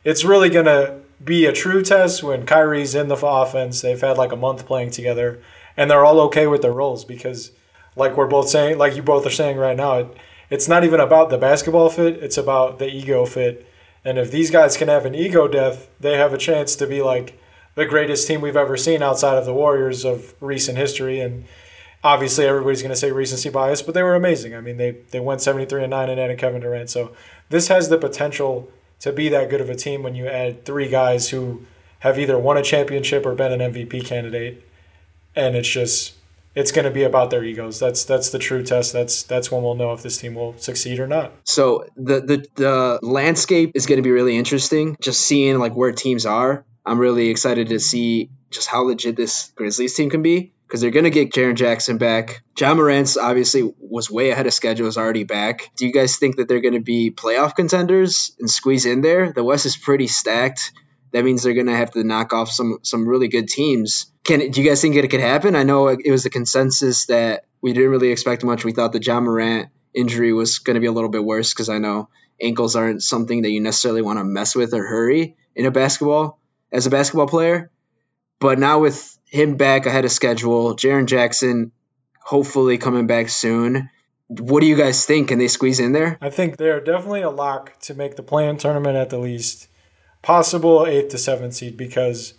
[0.04, 3.80] it's really gonna be a true test when Kyrie's in the offense.
[3.80, 5.40] They've had like a month playing together,
[5.76, 7.50] and they're all okay with their roles because,
[7.96, 9.98] like we're both saying, like you both are saying right now.
[9.98, 10.16] It,
[10.52, 13.66] it's not even about the basketball fit, it's about the ego fit.
[14.04, 17.00] And if these guys can have an ego death, they have a chance to be
[17.00, 17.40] like
[17.74, 21.20] the greatest team we've ever seen outside of the Warriors of recent history.
[21.20, 21.46] And
[22.04, 24.54] obviously, everybody's going to say recency bias, but they were amazing.
[24.54, 26.90] I mean, they, they went 73 and 9 and added Kevin Durant.
[26.90, 27.12] So
[27.48, 30.88] this has the potential to be that good of a team when you add three
[30.90, 31.64] guys who
[32.00, 34.62] have either won a championship or been an MVP candidate.
[35.34, 36.12] And it's just
[36.54, 37.78] it's going to be about their egos.
[37.78, 38.92] That's that's the true test.
[38.92, 41.32] That's that's when we'll know if this team will succeed or not.
[41.44, 44.96] So the the the landscape is going to be really interesting.
[45.00, 46.64] Just seeing like where teams are.
[46.84, 50.90] I'm really excited to see just how legit this Grizzlies team can be because they're
[50.90, 52.42] going to get Jaren Jackson back.
[52.58, 55.70] Ja Morant's obviously was way ahead of schedule, is already back.
[55.76, 59.32] Do you guys think that they're going to be playoff contenders and squeeze in there?
[59.32, 60.72] The West is pretty stacked
[61.12, 64.10] that means they're going to have to knock off some some really good teams.
[64.24, 65.54] Can do you guys think it could happen?
[65.56, 68.64] I know it was the consensus that we didn't really expect much.
[68.64, 71.68] We thought the Ja Morant injury was going to be a little bit worse because
[71.68, 72.08] I know
[72.40, 76.38] ankles aren't something that you necessarily want to mess with or hurry in a basketball
[76.72, 77.70] as a basketball player.
[78.40, 81.72] But now with him back ahead of schedule, Jaren Jackson
[82.20, 83.90] hopefully coming back soon.
[84.28, 85.28] What do you guys think?
[85.28, 86.16] Can they squeeze in there?
[86.20, 89.68] I think they're definitely a lock to make the play-in tournament at the least
[90.22, 92.34] possible eighth to seventh seed because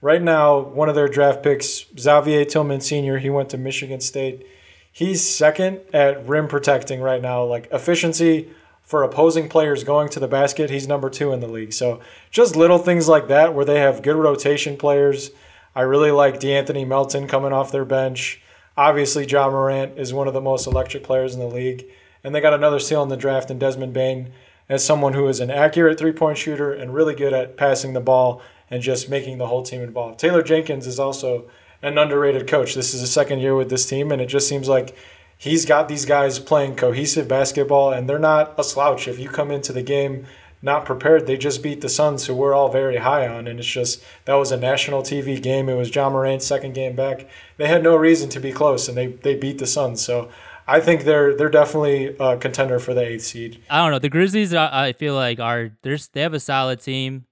[0.00, 4.46] right now one of their draft picks, Xavier Tillman Sr., he went to Michigan State.
[4.90, 8.50] He's second at rim protecting right now, like efficiency
[8.82, 10.70] for opposing players going to the basket.
[10.70, 11.72] He's number two in the league.
[11.72, 15.32] So just little things like that where they have good rotation players.
[15.74, 18.40] I really like De'Anthony Melton coming off their bench.
[18.76, 21.84] Obviously, Ja Morant is one of the most electric players in the league.
[22.22, 24.32] And they got another steal in the draft in Desmond Bane
[24.68, 28.00] as someone who is an accurate three point shooter and really good at passing the
[28.00, 30.18] ball and just making the whole team involved.
[30.18, 31.48] Taylor Jenkins is also
[31.82, 32.74] an underrated coach.
[32.74, 34.96] This is his second year with this team, and it just seems like
[35.38, 39.06] he's got these guys playing cohesive basketball, and they're not a slouch.
[39.06, 40.26] If you come into the game
[40.62, 43.68] not prepared, they just beat the Suns, who we're all very high on, and it's
[43.68, 45.68] just that was a national TV game.
[45.68, 47.28] It was Ja Morant's second game back.
[47.56, 50.00] They had no reason to be close, and they they beat the Suns.
[50.00, 50.28] So
[50.66, 53.62] I think they're they're definitely a contender for the eighth seed.
[53.70, 53.98] I don't know.
[53.98, 57.26] The Grizzlies, I feel like are there's they have a solid team.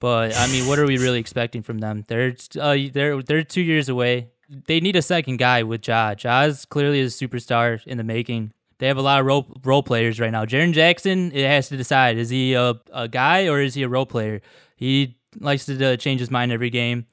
[0.00, 2.04] But I mean, what are we really expecting from them?
[2.08, 4.30] They're uh, they're they're two years away.
[4.48, 6.14] They need a second guy with Ja.
[6.14, 8.52] Ja's clearly is a superstar in the making.
[8.78, 10.46] They have a lot of role role players right now.
[10.46, 13.88] Jaren Jackson, it has to decide: is he a, a guy or is he a
[13.88, 14.40] role player?
[14.74, 17.06] He likes to uh, change his mind every game.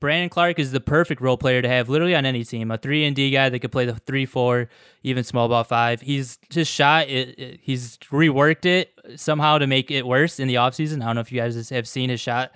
[0.00, 2.70] Brandon Clarke is the perfect role player to have literally on any team.
[2.70, 4.68] A three and D guy that could play the three, four,
[5.02, 6.00] even small ball five.
[6.00, 10.56] He's just shot it, it, He's reworked it somehow to make it worse in the
[10.56, 11.02] offseason.
[11.02, 12.52] I don't know if you guys have seen his shot,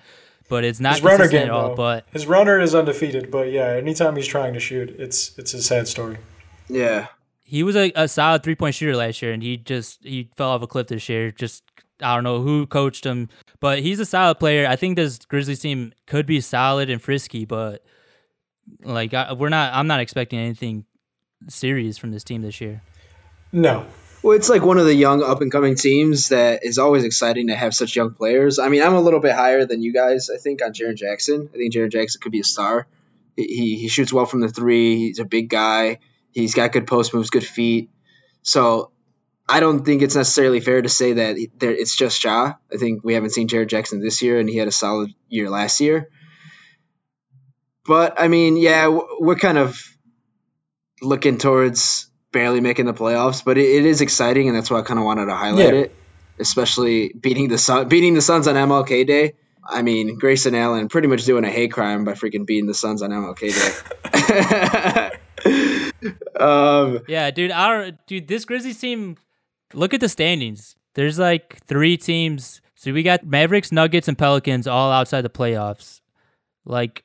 [0.49, 1.71] but it's not his runner game, at all.
[1.71, 1.77] Though.
[1.77, 3.31] But his runner is undefeated.
[3.31, 6.19] But yeah, anytime he's trying to shoot, it's it's a sad story.
[6.69, 7.09] Yeah,
[7.51, 10.51] he was a, a solid three point shooter last year, and he just he fell
[10.51, 11.31] off a cliff this year.
[11.31, 11.65] Just
[12.03, 13.29] I don't know who coached him,
[13.61, 14.67] but he's a solid player.
[14.67, 17.85] I think this Grizzlies team could be solid and frisky, but
[18.83, 19.75] like I, we're not.
[19.75, 20.85] I'm not expecting anything
[21.49, 22.83] serious from this team this year.
[23.53, 23.87] No.
[24.23, 27.47] Well, it's like one of the young up and coming teams that is always exciting
[27.47, 28.59] to have such young players.
[28.59, 30.29] I mean, I'm a little bit higher than you guys.
[30.29, 31.49] I think on Jaren Jackson.
[31.55, 32.87] I think Jaren Jackson could be a star.
[33.37, 34.97] He, he shoots well from the three.
[34.97, 36.01] He's a big guy.
[36.33, 37.89] He's got good post moves, good feet.
[38.43, 38.91] So
[39.51, 42.55] I don't think it's necessarily fair to say that it's just Ja.
[42.73, 45.51] I think we haven't seen Jaren Jackson this year, and he had a solid year
[45.51, 46.09] last year.
[47.85, 49.83] But I mean, yeah, we're kind of
[51.03, 54.83] looking towards barely making the playoffs, but it, it is exciting, and that's why I
[54.83, 55.81] kind of wanted to highlight yeah.
[55.81, 55.97] it,
[56.39, 59.33] especially beating the Sun, beating the Suns on MLK Day.
[59.65, 63.03] I mean, Grayson Allen pretty much doing a hate crime by freaking beating the Suns
[63.03, 65.11] on MLK Day.
[66.41, 69.17] um, yeah, dude, our dude, this Grizzlies team
[69.75, 70.77] look at the standings.
[70.95, 72.61] There's like three teams.
[72.75, 76.01] So we got Mavericks, Nuggets, and Pelicans all outside the playoffs.
[76.65, 77.05] Like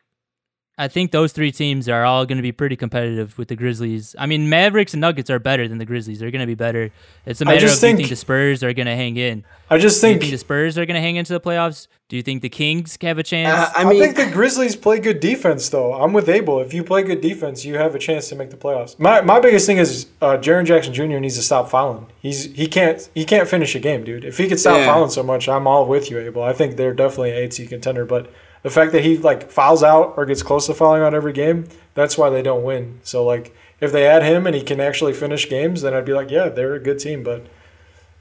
[0.78, 4.14] I think those three teams are all going to be pretty competitive with the Grizzlies.
[4.20, 6.20] I mean, Mavericks and Nuggets are better than the Grizzlies.
[6.20, 6.92] They're going to be better.
[7.26, 9.46] It's a matter of think, do you think the Spurs are going to hang in.
[9.70, 11.88] I just think, think the Spurs are going to hang into the playoffs.
[12.10, 13.58] Do you think the Kings have a chance?
[13.58, 15.94] Uh, I, mean, I think the Grizzlies play good defense, though.
[15.94, 16.60] I'm with Abel.
[16.60, 19.00] If you play good defense, you have a chance to make the playoffs.
[19.00, 21.20] My my biggest thing is uh, Jaren Jackson Jr.
[21.20, 22.08] needs to stop fouling.
[22.20, 24.26] He's he can't he can't finish a game, dude.
[24.26, 24.86] If he could stop yeah.
[24.86, 26.44] fouling so much, I'm all with you, Abel.
[26.44, 28.30] I think they're definitely an eight seed contender, but
[28.66, 31.68] the fact that he like fouls out or gets close to fouling out every game,
[31.94, 33.00] that's why they don't win.
[33.04, 36.14] So like if they add him and he can actually finish games, then I'd be
[36.14, 37.22] like, yeah, they're a good team.
[37.22, 37.46] But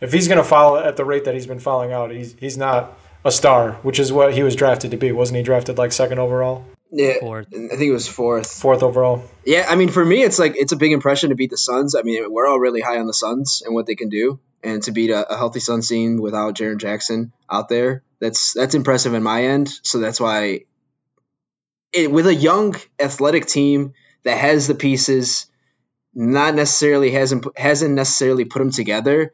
[0.02, 2.92] if he's gonna foul at the rate that he's been fouling out, he's he's not
[3.24, 5.12] a star, which is what he was drafted to be.
[5.12, 6.66] Wasn't he drafted like second overall?
[6.92, 7.46] Yeah, fourth.
[7.46, 8.52] I think it was fourth.
[8.52, 9.24] Fourth overall.
[9.46, 11.94] Yeah, I mean, for me, it's like it's a big impression to beat the Suns.
[11.94, 14.82] I mean, we're all really high on the Suns and what they can do, and
[14.82, 19.14] to beat a, a healthy Suns team without Jaren Jackson out there, that's that's impressive
[19.14, 19.70] in my end.
[19.82, 20.60] So that's why,
[21.92, 25.46] it, with a young athletic team that has the pieces,
[26.14, 29.32] not necessarily hasn't hasn't necessarily put them together.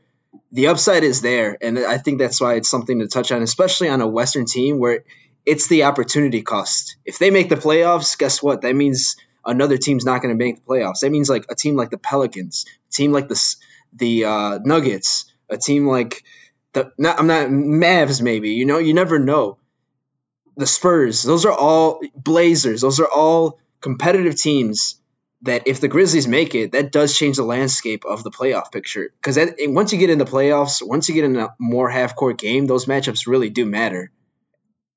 [0.52, 3.88] The upside is there, and I think that's why it's something to touch on, especially
[3.88, 5.04] on a Western team where
[5.44, 6.96] it's the opportunity cost.
[7.04, 8.62] If they make the playoffs, guess what?
[8.62, 11.00] That means another team's not going to make the playoffs.
[11.00, 13.56] That means like a team like the Pelicans, a team like the
[13.92, 16.22] the uh, Nuggets, a team like
[16.72, 18.50] the not, I'm not Mavs maybe.
[18.50, 19.58] You know, you never know.
[20.56, 22.80] The Spurs, those are all Blazers.
[22.82, 25.00] Those are all competitive teams
[25.42, 29.10] that if the Grizzlies make it, that does change the landscape of the playoff picture.
[29.16, 32.36] Because once you get in the playoffs, once you get in a more half court
[32.36, 34.10] game, those matchups really do matter.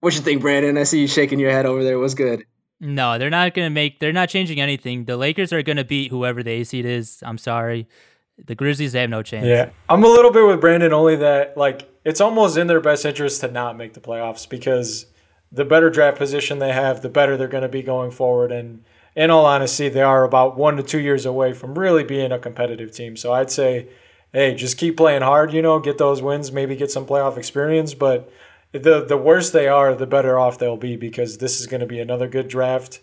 [0.02, 0.78] What you think, Brandon?
[0.78, 1.98] I see you shaking your head over there.
[1.98, 2.46] What's good?
[2.82, 4.00] No, they're not gonna make.
[4.00, 5.06] They're not changing anything.
[5.06, 7.24] The Lakers are gonna beat whoever the A seed is.
[7.26, 7.88] I'm sorry.
[8.38, 9.46] The Grizzlies have no chance.
[9.46, 10.92] Yeah, I'm a little bit with Brandon.
[10.92, 15.06] Only that like it's almost in their best interest to not make the playoffs because
[15.52, 18.52] the better draft position they have, the better they're going to be going forward.
[18.52, 18.84] And
[19.16, 22.40] in all honesty, they are about one to two years away from really being a
[22.40, 23.16] competitive team.
[23.16, 23.88] So I'd say,
[24.32, 25.54] hey, just keep playing hard.
[25.54, 27.94] You know, get those wins, maybe get some playoff experience.
[27.94, 28.32] But
[28.72, 31.88] the the worse they are, the better off they'll be because this is going to
[31.88, 33.00] be another good draft.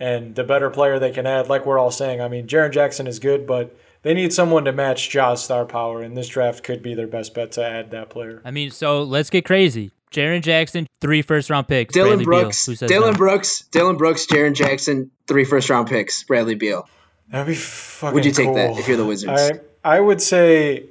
[0.00, 2.20] And the better player they can add, like we're all saying.
[2.20, 6.02] I mean, Jaren Jackson is good, but they need someone to match Ja's star power,
[6.02, 8.42] and this draft could be their best bet to add that player.
[8.44, 9.90] I mean, so let's get crazy.
[10.10, 11.94] Jaren Jackson, three first round picks.
[11.94, 13.16] Dillon Bradley Brooks, Dillon no?
[13.16, 16.22] Brooks, Dillon Brooks, Jaren Jackson, three first round picks.
[16.24, 16.88] Bradley Beal.
[17.30, 18.14] That'd be fucking.
[18.14, 18.54] Would you take cool.
[18.54, 19.40] that if you're the Wizards?
[19.84, 20.86] I I would say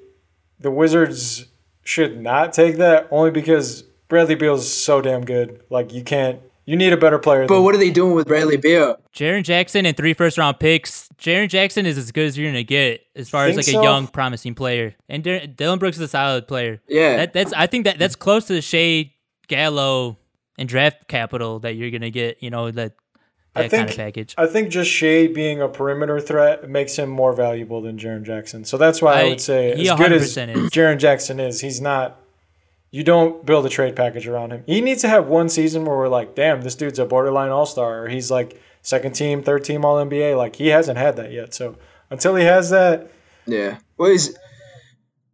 [0.60, 1.46] the Wizards
[1.84, 5.62] should not take that only because Bradley Beal's so damn good.
[5.70, 7.48] Like you can't you need a better player.
[7.48, 8.98] But what are they doing with Bradley Beal?
[9.14, 11.10] Jaren Jackson and three first round picks.
[11.18, 13.80] Jaren Jackson is as good as you're gonna get as far as like so?
[13.80, 14.96] a young, promising player.
[15.10, 16.82] And D- Dillon Brooks is a solid player.
[16.88, 19.14] Yeah, that, that's I think that that's close to the Shai
[19.48, 20.18] Gallo
[20.58, 22.42] and draft capital that you're gonna get.
[22.42, 22.94] You know that.
[23.54, 24.36] That I think, kind of package.
[24.38, 28.64] I think just Shai being a perimeter threat makes him more valuable than Jaren Jackson.
[28.64, 32.21] So that's why I, I would say as good as Jaren Jackson is, he's not
[32.92, 34.64] you don't build a trade package around him.
[34.68, 37.66] He needs to have one season where we're like, damn, this dude's a borderline all
[37.66, 40.38] star, or he's like second team, third team All NBA.
[40.38, 41.54] Like he hasn't had that yet.
[41.54, 41.78] So
[42.10, 43.10] until he has that,
[43.46, 43.78] yeah.
[43.98, 44.16] Well,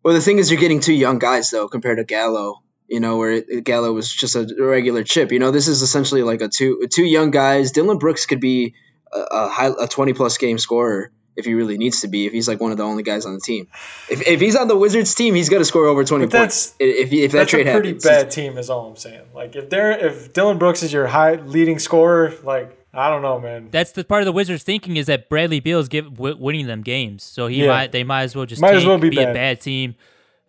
[0.03, 0.13] well.
[0.13, 2.61] The thing is, you're getting two young guys though compared to Gallo.
[2.87, 5.33] You know, where Gallo was just a regular chip.
[5.33, 7.71] You know, this is essentially like a two two young guys.
[7.71, 8.75] Dillon Brooks could be
[9.11, 12.25] a, a high a twenty plus game scorer if he really needs to be.
[12.25, 13.67] If he's like one of the only guys on the team,
[14.09, 16.75] if, if he's on the Wizards team, he's got to score over twenty but points.
[16.79, 19.27] If if that that's trade a pretty happens, bad team, is all I'm saying.
[19.33, 23.39] Like if they're if Dillon Brooks is your high leading scorer, like I don't know,
[23.39, 23.69] man.
[23.69, 26.81] That's the part of the Wizards' thinking is that Bradley Beal's give, w- winning them
[26.81, 27.67] games, so he yeah.
[27.67, 29.95] might they might as well just might tank, as well be, be a bad team.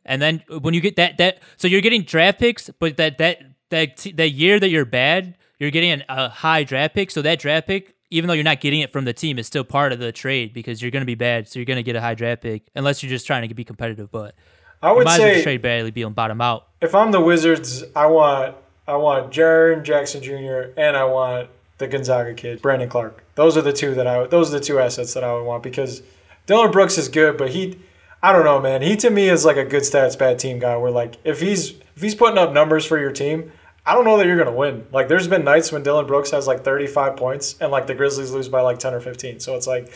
[0.07, 3.43] And then when you get that that so you're getting draft picks, but that that
[3.69, 7.11] that that year that you're bad, you're getting an, a high draft pick.
[7.11, 9.65] So that draft pick even though you're not getting it from the team, it's still
[9.65, 11.97] part of the trade because you're going to be bad, so you're going to get
[11.97, 14.11] a high draft pick unless you're just trying to be competitive.
[14.11, 14.35] But
[14.83, 16.69] I would say well trade Bradley Beal and bottom out.
[16.81, 20.73] If I'm the Wizards, I want I want Jaren Jackson Jr.
[20.77, 23.23] and I want the Gonzaga kid, Brandon Clarke.
[23.35, 25.63] Those are the two that I those are the two assets that I would want
[25.63, 26.03] because
[26.47, 27.79] Dillon Brooks is good, but he
[28.23, 28.83] I don't know, man.
[28.83, 30.77] He to me is like a good stats bad team guy.
[30.77, 33.53] Where like if he's if he's putting up numbers for your team,
[33.89, 34.87] I don't know that you're going to win.
[34.93, 38.31] Like, there's been nights when Dillon Brooks has like 35 points and like the Grizzlies
[38.31, 39.41] lose by like 10 or 15.
[39.41, 39.91] So it's like,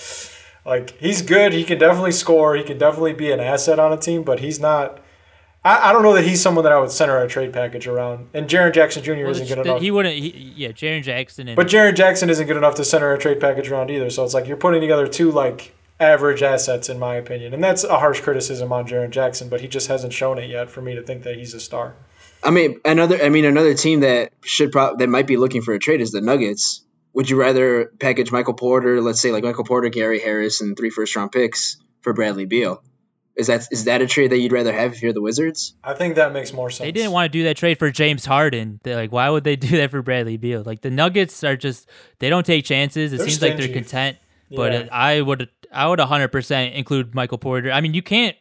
[0.64, 1.52] like he's good.
[1.52, 2.56] He can definitely score.
[2.56, 5.00] He can definitely be an asset on a team, but he's not.
[5.62, 8.28] I, I don't know that he's someone that I would center a trade package around.
[8.32, 9.12] And Jaren Jackson Jr.
[9.12, 9.82] Well, isn't good enough.
[9.82, 10.14] He wouldn't.
[10.14, 11.48] He, yeah, Jaren Jackson.
[11.48, 14.08] And, but Jaren Jackson isn't good enough to center a trade package around either.
[14.08, 17.52] So it's like you're putting together two like average assets, in my opinion.
[17.52, 20.70] And that's a harsh criticism on Jaren Jackson, but he just hasn't shown it yet
[20.70, 21.94] for me to think that he's a star.
[22.42, 23.22] I mean, another.
[23.22, 26.10] I mean, another team that should pro- that might be looking for a trade is
[26.10, 26.84] the Nuggets.
[27.14, 30.90] Would you rather package Michael Porter, let's say like Michael Porter, Gary Harris, and three
[30.90, 32.82] first round picks for Bradley Beal?
[33.34, 35.74] Is that is that a trade that you'd rather have if you're the Wizards?
[35.82, 36.86] I think that makes more sense.
[36.86, 38.80] They didn't want to do that trade for James Harden.
[38.82, 40.62] They're like, why would they do that for Bradley Beal?
[40.64, 43.12] Like the Nuggets are just they don't take chances.
[43.12, 43.54] It they're seems stingy.
[43.56, 44.18] like they're content.
[44.50, 44.88] But yeah.
[44.92, 47.72] I would I would 100% include Michael Porter.
[47.72, 48.36] I mean, you can't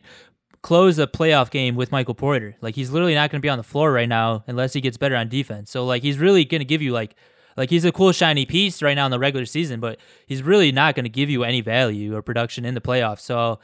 [0.62, 2.56] close a playoff game with Michael Porter.
[2.62, 4.98] Like he's literally not going to be on the floor right now unless he gets
[4.98, 5.72] better on defense.
[5.72, 7.16] So like he's really going to give you like
[7.58, 10.72] like he's a cool shiny piece right now in the regular season, but he's really
[10.72, 13.22] not going to give you any value or production in the playoffs.
[13.22, 13.60] So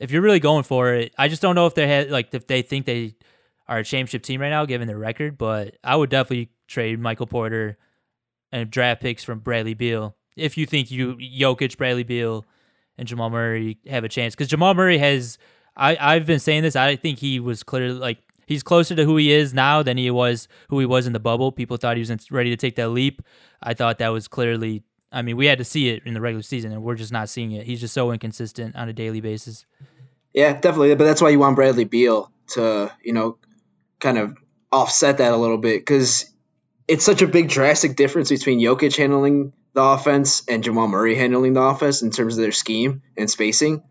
[0.00, 2.46] if you're really going for it, I just don't know if they had like if
[2.46, 3.16] they think they
[3.68, 7.26] are a championship team right now given their record, but I would definitely trade Michael
[7.26, 7.76] Porter
[8.52, 12.44] and draft picks from Bradley Beal if you think you Jokic, Bradley Beal,
[12.98, 15.38] and Jamal Murray have a chance because Jamal Murray has
[15.76, 16.76] I I've been saying this.
[16.76, 20.10] I think he was clearly like he's closer to who he is now than he
[20.10, 21.52] was who he was in the bubble.
[21.52, 23.22] People thought he was ready to take that leap.
[23.62, 24.82] I thought that was clearly.
[25.12, 27.28] I mean, we had to see it in the regular season, and we're just not
[27.28, 27.64] seeing it.
[27.64, 29.64] He's just so inconsistent on a daily basis.
[30.34, 30.94] Yeah, definitely.
[30.94, 33.38] But that's why you want Bradley Beal to, you know,
[34.00, 34.36] kind of
[34.70, 36.30] offset that a little bit because
[36.88, 41.52] it's such a big drastic difference between Jokic handling the offense and Jamal Murray handling
[41.52, 43.82] the offense in terms of their scheme and spacing.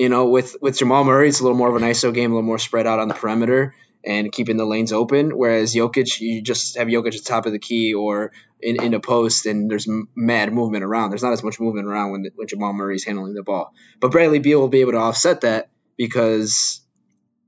[0.00, 2.34] You know, with with Jamal Murray, it's a little more of an ISO game, a
[2.34, 5.36] little more spread out on the perimeter and keeping the lanes open.
[5.36, 8.32] Whereas Jokic, you just have Jokic at the top of the key or
[8.62, 9.86] in, in a post, and there's
[10.16, 11.10] mad movement around.
[11.10, 13.74] There's not as much movement around when, when Jamal Murray's handling the ball.
[14.00, 16.80] But Bradley Beal will be able to offset that because,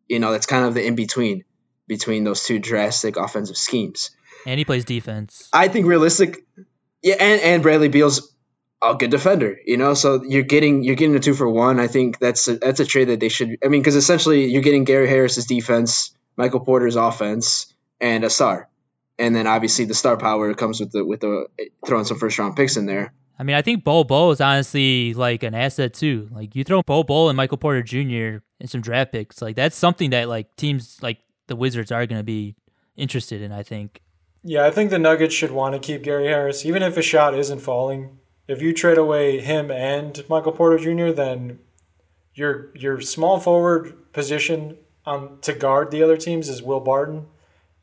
[0.07, 1.45] you know, that's kind of the in between
[1.89, 4.11] between those two drastic offensive schemes.
[4.45, 5.49] And he plays defense.
[5.55, 6.45] I think realistic,
[7.03, 8.32] yeah, and, and Bradley Beal's
[8.83, 9.95] a good defender, you know.
[9.95, 11.79] So you're getting you're getting a two for one.
[11.79, 13.59] I think that's a, that's a trade that they should.
[13.65, 18.69] I mean, because essentially you're getting Gary Harris's defense, Michael Porter's offense, and a star,
[19.19, 21.47] and then obviously the star power comes with the with the
[21.87, 23.13] throwing some first round picks in there.
[23.39, 26.29] I mean, I think Bol Bol is honestly like an asset too.
[26.33, 28.43] Like you throw Bol Bol and Michael Porter Jr.
[28.61, 32.21] and some draft picks, like that's something that like teams like the Wizards are going
[32.21, 32.57] to be
[32.97, 33.53] interested in.
[33.53, 34.03] I think.
[34.45, 37.39] Yeah, I think the Nuggets should want to keep Gary Harris, even if his shot
[37.39, 38.19] isn't falling
[38.53, 41.59] if you trade away him and Michael Porter Jr., then
[42.35, 47.27] your your small forward position on to guard the other teams is Will Barton,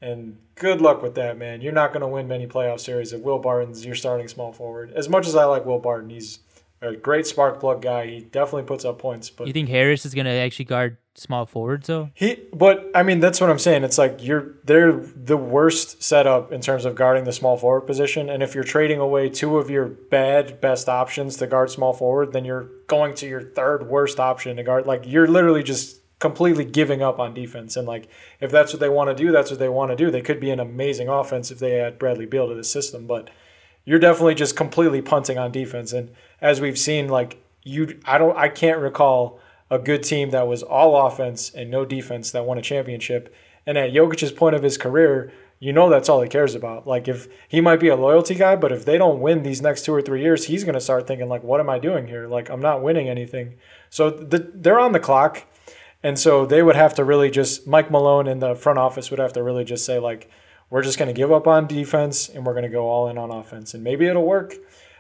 [0.02, 1.62] and good luck with that, man.
[1.62, 4.94] You're not going to win many playoff series if Will Barton's your starting small forward.
[4.94, 6.40] As much as I like Will Barton, he's
[6.82, 8.08] a great spark plug guy.
[8.08, 9.30] He definitely puts up points.
[9.30, 12.10] But you think Harris is going to actually guard small forwards though?
[12.14, 13.84] He, but I mean that's what I'm saying.
[13.84, 18.30] It's like you're they're the worst setup in terms of guarding the small forward position.
[18.30, 22.32] And if you're trading away two of your bad best options to guard small forward,
[22.32, 24.86] then you're going to your third worst option to guard.
[24.86, 27.76] Like you're literally just completely giving up on defense.
[27.76, 28.08] And like
[28.40, 30.12] if that's what they want to do, that's what they want to do.
[30.12, 33.30] They could be an amazing offense if they add Bradley Beal to the system, but
[33.90, 35.94] you're definitely just completely punting on defense.
[35.94, 36.12] And
[36.42, 39.40] as we've seen, like you, I don't, I can't recall
[39.72, 43.34] a good team that was all offense and no defense that won a championship.
[43.66, 46.86] And at Jokic's point of his career, you know that's all he cares about.
[46.86, 49.86] Like if he might be a loyalty guy, but if they don't win these next
[49.86, 52.28] two or three years, he's to start thinking like, what am I doing here?
[52.28, 53.56] Like I'm not winning anything.
[53.90, 55.48] So the, they're on the clock,
[56.04, 59.20] and so they would have to really just Mike Malone and the front office would
[59.20, 60.30] have to really just say like,
[60.70, 63.18] we're just going to give up on defense and we're going to go all in
[63.18, 64.56] on offense, and maybe it'll work.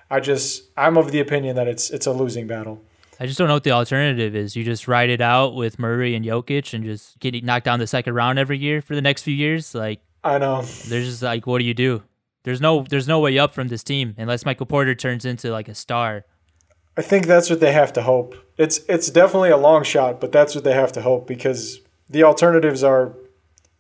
[0.09, 2.81] I just I'm of the opinion that it's it's a losing battle.
[3.19, 4.55] I just don't know what the alternative is.
[4.55, 7.87] You just ride it out with Murray and Jokic and just get knocked down the
[7.87, 9.75] second round every year for the next few years.
[9.75, 10.61] Like I know.
[10.61, 12.01] There's just like, what do you do?
[12.43, 15.67] There's no there's no way up from this team unless Michael Porter turns into like
[15.67, 16.25] a star.
[16.97, 18.35] I think that's what they have to hope.
[18.57, 22.23] It's it's definitely a long shot, but that's what they have to hope because the
[22.23, 23.13] alternatives are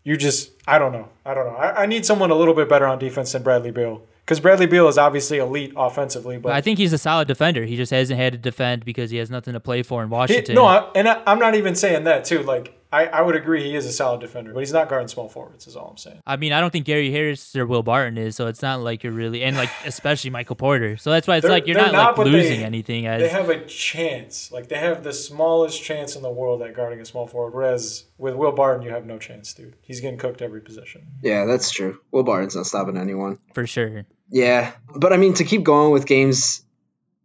[0.03, 1.09] you just I don't know.
[1.25, 1.57] I don't know.
[1.57, 4.67] I, I need someone a little bit better on defense than Bradley Beal because Bradley
[4.67, 7.65] Beal is obviously elite offensively, but I think he's a solid defender.
[7.65, 10.53] He just hasn't had to defend because he has nothing to play for in Washington.
[10.53, 12.43] He, no, I, and I, I'm not even saying that too.
[12.43, 15.29] Like I, I would agree he is a solid defender, but he's not guarding small
[15.29, 15.67] forwards.
[15.67, 16.21] Is all I'm saying.
[16.25, 19.03] I mean, I don't think Gary Harris or Will Barton is, so it's not like
[19.03, 20.97] you're really and like especially Michael Porter.
[20.97, 23.03] So that's why it's They're- like you're not, not, like losing they- anything.
[23.03, 24.51] They have a chance.
[24.51, 27.53] Like they have the smallest chance in the world at guarding a small forward.
[27.53, 29.75] Whereas with Will Barton, you have no chance, dude.
[29.81, 31.05] He's getting cooked every position.
[31.21, 31.99] Yeah, that's true.
[32.11, 33.37] Will Barton's not stopping anyone.
[33.53, 34.05] for sure.
[34.31, 36.63] Yeah, but I mean to keep going with games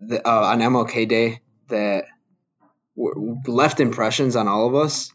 [0.01, 2.05] that, uh, on MLK Day that
[2.97, 5.11] left impressions on all of us.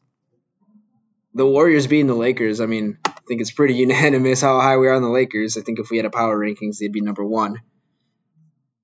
[1.39, 2.59] The Warriors beating the Lakers.
[2.59, 5.55] I mean, I think it's pretty unanimous how high we are on the Lakers.
[5.55, 7.61] I think if we had a power rankings, they'd be number one.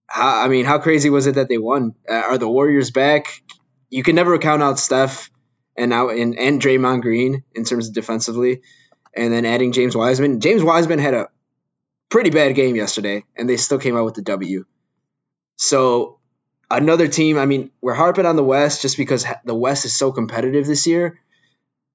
[0.08, 1.96] How, I mean, how crazy was it that they won?
[2.10, 3.44] Uh, are the Warriors back?
[3.90, 5.30] You can never count out Steph
[5.76, 8.62] and now and, and Draymond Green in terms of defensively,
[9.14, 10.40] and then adding James Wiseman.
[10.40, 11.28] James Wiseman had a
[12.08, 14.64] pretty bad game yesterday, and they still came out with the W.
[15.58, 16.22] So
[16.72, 17.38] another team.
[17.38, 20.88] I mean, we're harping on the West just because the West is so competitive this
[20.88, 21.20] year.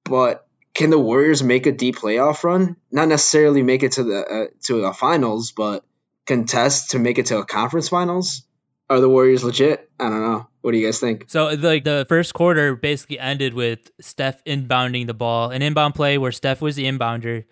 [0.03, 2.77] But can the Warriors make a deep playoff run?
[2.91, 5.83] Not necessarily make it to the uh, to the finals, but
[6.25, 8.43] contest to make it to a conference finals.
[8.89, 9.89] Are the Warriors legit?
[9.99, 10.47] I don't know.
[10.61, 11.25] What do you guys think?
[11.27, 16.17] So like the first quarter basically ended with Steph inbounding the ball, an inbound play
[16.17, 17.45] where Steph was the inbounder.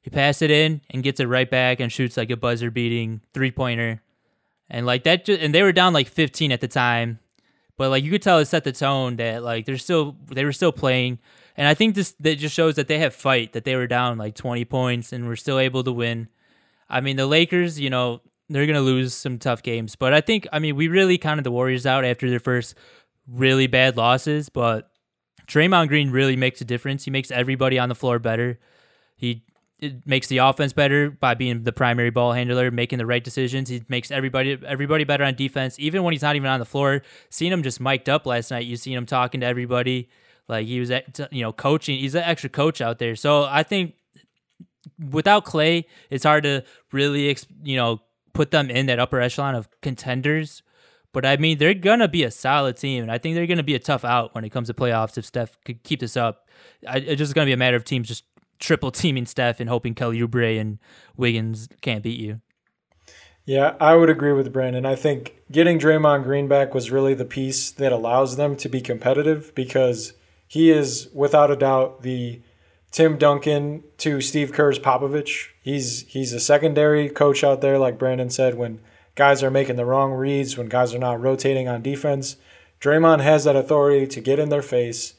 [0.00, 3.20] He passed it in and gets it right back and shoots like a buzzer beating
[3.34, 4.02] three pointer,
[4.70, 5.24] and like that.
[5.24, 7.18] Just, and they were down like 15 at the time,
[7.76, 10.52] but like you could tell it set the tone that like they're still they were
[10.52, 11.18] still playing.
[11.56, 14.18] And I think this that just shows that they have fight that they were down
[14.18, 16.28] like 20 points and were still able to win.
[16.88, 20.46] I mean the Lakers, you know, they're gonna lose some tough games, but I think
[20.52, 22.74] I mean we really counted the Warriors out after their first
[23.26, 24.90] really bad losses, but
[25.46, 27.04] Draymond Green really makes a difference.
[27.04, 28.58] He makes everybody on the floor better.
[29.16, 29.44] He
[29.78, 33.68] it makes the offense better by being the primary ball handler, making the right decisions.
[33.68, 37.02] He makes everybody everybody better on defense, even when he's not even on the floor.
[37.30, 40.08] Seeing him just mic'd up last night, you seen him talking to everybody,
[40.48, 41.98] like he was you know coaching.
[41.98, 43.16] He's an extra coach out there.
[43.16, 43.94] So I think
[45.10, 48.00] without Klay, it's hard to really you know
[48.32, 50.62] put them in that upper echelon of contenders.
[51.12, 53.74] But I mean, they're gonna be a solid team, and I think they're gonna be
[53.74, 56.48] a tough out when it comes to playoffs if Steph could keep this up.
[56.86, 58.24] I, it's just gonna be a matter of teams just
[58.58, 60.78] triple teaming Steph and hoping Kelly Oubre and
[61.16, 62.40] Wiggins can't beat you.
[63.46, 64.84] Yeah, I would agree with Brandon.
[64.84, 68.80] I think getting Draymond Green back was really the piece that allows them to be
[68.80, 70.14] competitive because
[70.46, 72.40] he is without a doubt the
[72.90, 75.48] Tim Duncan to Steve Kerr's Popovich.
[75.60, 78.80] He's he's a secondary coach out there, like Brandon said, when
[79.14, 82.36] guys are making the wrong reads, when guys are not rotating on defense.
[82.80, 85.14] Draymond has that authority to get in their face,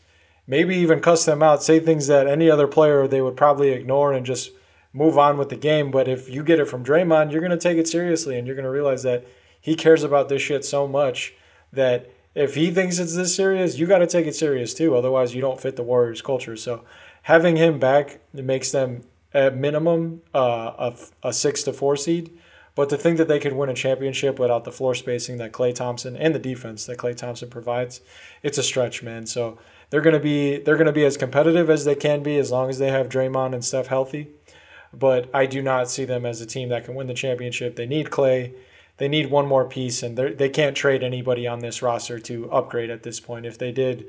[0.46, 4.14] maybe even cuss them out, say things that any other player they would probably ignore
[4.14, 4.52] and just
[4.94, 5.92] move on with the game.
[5.92, 8.72] But if you get it from Draymond, you're to take it seriously and you're to
[8.72, 9.26] realize that
[9.60, 11.34] he cares about this shit so much
[11.74, 14.96] that if he thinks it's this serious, you got to take it serious too.
[14.96, 16.56] Otherwise, you don't fit the Warriors culture.
[16.56, 16.84] So
[17.24, 19.02] having him back makes them
[19.34, 20.92] at minimum uh,
[21.24, 22.38] a, a six to four seed.
[22.76, 25.74] But to think that they could win a championship without the floor spacing that Klay
[25.74, 28.02] Thompson and the defense that Klay Thompson provides,
[28.44, 29.26] it's a stretch, man.
[29.26, 29.58] So
[29.90, 32.78] they're gonna be they're gonna be as competitive as they can be as long as
[32.78, 34.28] they have Draymond and Steph healthy.
[34.94, 37.76] But I do not see them as a team that can win the championship.
[37.76, 38.54] They need Klay.
[38.98, 42.52] They need one more piece, and they they can't trade anybody on this roster to
[42.52, 43.46] upgrade at this point.
[43.46, 44.06] If they did,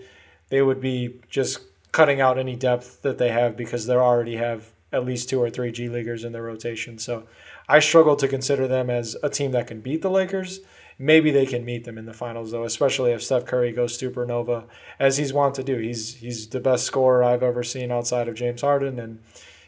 [0.49, 1.61] they would be just
[1.93, 5.51] cutting out any depth that they have because they already have at least two or
[5.51, 6.99] three G leaguers in their rotation.
[6.99, 7.25] So
[7.69, 10.61] I struggle to consider them as a team that can beat the Lakers.
[10.99, 14.65] Maybe they can meet them in the finals though, especially if Steph Curry goes supernova
[14.99, 15.77] as he's wont to do.
[15.79, 19.21] He's he's the best scorer I've ever seen outside of James Harden and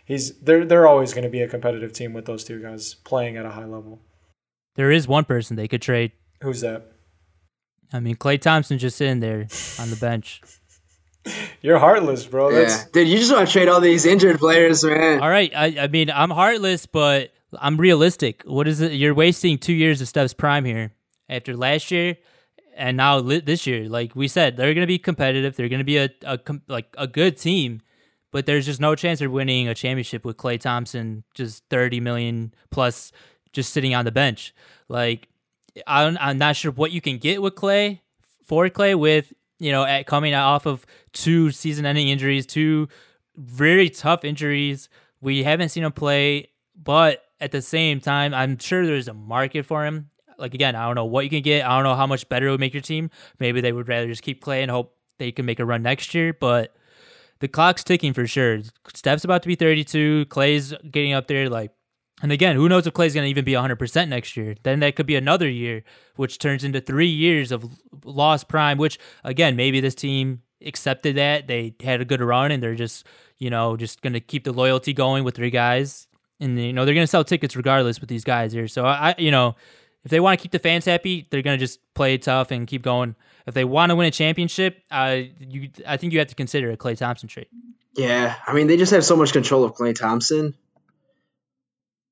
[0.05, 3.37] he's they're they're always going to be a competitive team with those two guys playing
[3.37, 4.01] at a high level.
[4.77, 6.13] There is one person they could trade.
[6.43, 6.93] Who's that?
[7.93, 9.49] I mean, Klay Thompson just sitting there
[9.79, 10.41] on the bench.
[11.61, 12.53] You're heartless, bro.
[12.53, 12.79] That's...
[12.79, 15.21] Yeah, dude, you just want to trade all these injured players, man.
[15.21, 18.43] All right, I, I mean, I'm heartless, but I'm realistic.
[18.45, 18.93] What is it?
[18.93, 20.93] You're wasting two years of Steph's prime here.
[21.29, 22.17] After last year,
[22.77, 25.55] and now this year, like we said, they're going to be competitive.
[25.55, 27.83] They're going to be a, a like a good team,
[28.33, 32.55] but there's just no chance of winning a championship with Klay Thompson just 30 million
[32.71, 33.13] plus
[33.53, 34.55] just sitting on the bench.
[34.89, 35.29] Like
[35.87, 38.01] I'm, I'm not sure what you can get with Klay
[38.45, 42.89] for Klay with you know at coming off of two season-ending injuries, two
[43.37, 44.89] very tough injuries.
[45.21, 49.67] We haven't seen him play, but at the same time, I'm sure there's a market
[49.67, 50.11] for him.
[50.39, 51.67] Like again, I don't know what you can get.
[51.67, 53.11] I don't know how much better it would make your team.
[53.39, 56.15] Maybe they would rather just keep Klay and hope they can make a run next
[56.15, 56.33] year.
[56.33, 56.75] But
[57.41, 58.61] the clock's ticking for sure.
[58.95, 60.27] Steph's about to be 32.
[60.27, 61.49] Klay's getting up there.
[61.49, 61.73] Like,
[62.23, 64.55] and again, who knows if Klay's going to even be 100% next year?
[64.63, 65.83] Then that could be another year,
[66.17, 67.65] which turns into three years of
[68.05, 68.79] lost prime.
[68.79, 73.07] Which again, maybe this team accepted that they had a good run and they're just
[73.39, 76.07] you know just going to keep the loyalty going with their guys.
[76.39, 78.69] And you know they're going to sell tickets regardless with these guys here.
[78.69, 79.57] So I, you know,
[80.05, 82.67] if they want to keep the fans happy, they're going to just play tough and
[82.67, 83.15] keep going.
[83.47, 86.71] If they want to win a championship, uh, you, I think you have to consider
[86.71, 87.49] a Klay Thompson trade.
[87.97, 90.55] Yeah, I mean they just have so much control of Klay Thompson,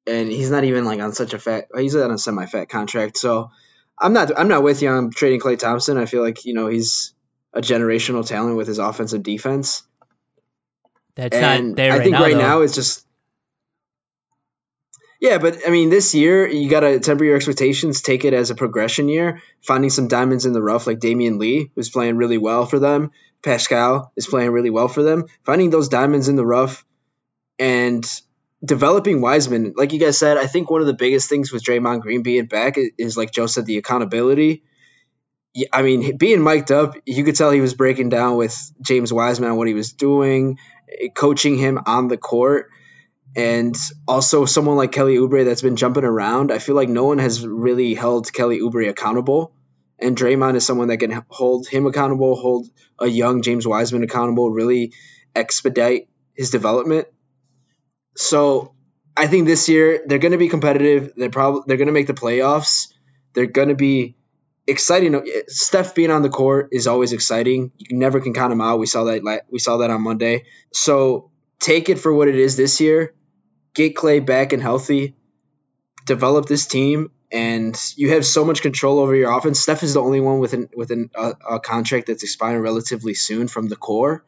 [0.09, 1.68] and he's not even like on such a fat.
[1.76, 3.50] He's on a semi-fat contract, so
[3.98, 4.36] I'm not.
[4.38, 5.98] I'm not with you on trading Klay Thompson.
[5.98, 7.14] I feel like you know he's
[7.52, 9.82] a generational talent with his offensive defense.
[11.14, 11.92] That's and not there.
[11.92, 12.40] I right think now, right though.
[12.40, 13.04] now it's just
[15.20, 18.02] yeah, but I mean, this year you got to temper your expectations.
[18.02, 21.70] Take it as a progression year, finding some diamonds in the rough, like Damion Lee,
[21.74, 23.11] who's playing really well for them.
[23.42, 25.24] Paschall is playing really well for them.
[25.44, 26.84] Finding those diamonds in the rough
[27.59, 28.04] and
[28.64, 32.00] developing Wiseman, like you guys said, I think one of the biggest things with Draymond
[32.00, 34.64] Green being back is, like Joe said, the accountability.
[35.72, 39.50] I mean, being mic'd up, you could tell he was breaking down with James Wiseman
[39.50, 42.70] on what he was doing, eh, coaching him on the court
[43.36, 46.50] and also someone like Kelly Oubre that's been jumping around.
[46.50, 49.52] I feel like no one has really held Kelly Oubre accountable,
[49.98, 54.50] and Draymond is someone that can hold him accountable, hold a young James Wiseman accountable,
[54.50, 54.92] really
[55.34, 57.09] expedite his development.
[58.19, 58.75] So
[59.16, 61.12] I think this year they're going to be competitive.
[61.16, 62.89] They're probably they're going to make the playoffs.
[63.33, 64.16] They're going to be
[64.66, 65.25] exciting.
[65.47, 67.73] Steph being on the court is always exciting.
[67.77, 68.79] You never can count him out.
[68.79, 69.43] We saw that.
[69.51, 70.47] We saw that on Monday.
[70.73, 73.14] So take it for what it is this year
[73.79, 75.14] get Klay back and healthy,
[76.05, 79.61] develop this team, and you have so much control over your offense.
[79.61, 83.14] Steph is the only one with an with an, a, a contract that's expiring relatively
[83.14, 84.25] soon from the core,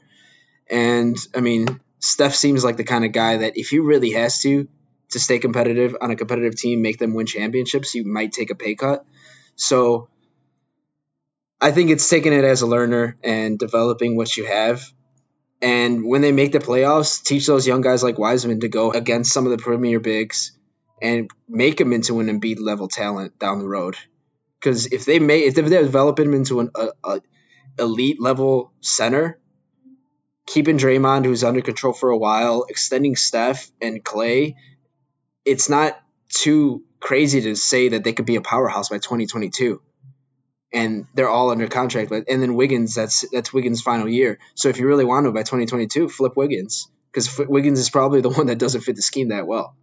[0.68, 4.40] and I mean Steph seems like the kind of guy that if he really has
[4.40, 4.68] to
[5.10, 8.54] to stay competitive on a competitive team, make them win championships, you might take a
[8.54, 9.04] pay cut.
[9.56, 10.08] So
[11.60, 14.82] I think it's taking it as a learner and developing what you have
[15.62, 19.32] and when they make the playoffs, teach those young guys like Wiseman to go against
[19.32, 20.52] some of the premier bigs
[21.02, 23.96] and make them into an Embiid level talent down the road.
[24.58, 27.20] Because if they may, if they develop him into an a, a
[27.78, 29.38] elite level center,
[30.46, 34.54] keeping Draymond, who's under control for a while, extending Steph and Klay,
[35.44, 39.80] it's not too crazy to say that they could be a powerhouse by 2022
[40.72, 42.10] and they're all under contract.
[42.10, 44.38] But and then Wiggins, that's that's Wiggins' final year.
[44.54, 48.28] So if you really want to by 2022, flip Wiggins because Wiggins is probably the
[48.38, 49.76] one that doesn't fit the scheme that well,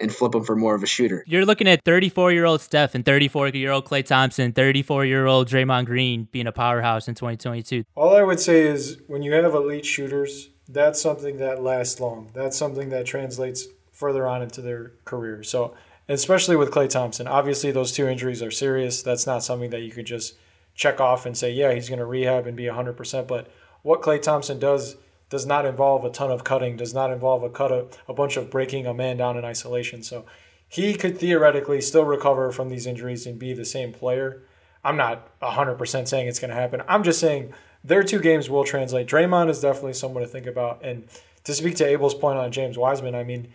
[0.00, 1.24] and flip him for more of a shooter.
[1.26, 5.26] You're looking at 34 year old Steph and 34 year old Klay Thompson, 34 year
[5.26, 7.84] old Draymond Green being a powerhouse in 2022.
[7.94, 12.30] All I would say is when you have elite shooters, that's something that lasts long.
[12.34, 15.42] That's something that translates further on into their career.
[15.42, 15.74] So
[16.10, 17.28] especially with Klay Thompson.
[17.28, 19.02] Obviously, those two injuries are serious.
[19.02, 20.34] That's not something that you could just
[20.74, 23.28] check off and say, yeah, he's going to rehab and be 100%.
[23.28, 23.48] But
[23.82, 24.96] what Klay Thompson does
[25.30, 28.36] does not involve a ton of cutting, does not involve a cut a, a bunch
[28.36, 30.02] of breaking a man down in isolation.
[30.02, 30.26] So
[30.68, 34.42] he could theoretically still recover from these injuries and be the same player.
[34.84, 36.82] I'm not 100% saying it's going to happen.
[36.88, 37.54] I'm just saying
[37.84, 39.06] their two games will translate.
[39.06, 40.84] Draymond is definitely someone to think about.
[40.84, 41.08] And
[41.44, 43.52] to speak to Abel's point on James Wiseman, I mean,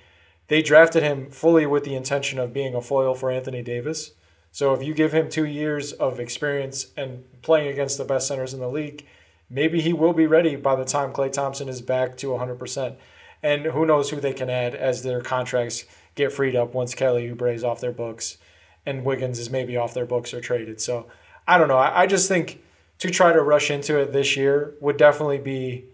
[0.47, 4.11] they drafted him fully with the intention of being a foil for Anthony Davis.
[4.51, 8.53] So if you give him two years of experience and playing against the best centers
[8.53, 9.05] in the league,
[9.49, 12.95] maybe he will be ready by the time Klay Thompson is back to 100%.
[13.43, 15.85] And who knows who they can add as their contracts
[16.15, 18.37] get freed up once Kelly Oubre is off their books
[18.85, 20.81] and Wiggins is maybe off their books or traded.
[20.81, 21.07] So
[21.47, 21.77] I don't know.
[21.77, 22.63] I, I just think
[22.99, 25.85] to try to rush into it this year would definitely be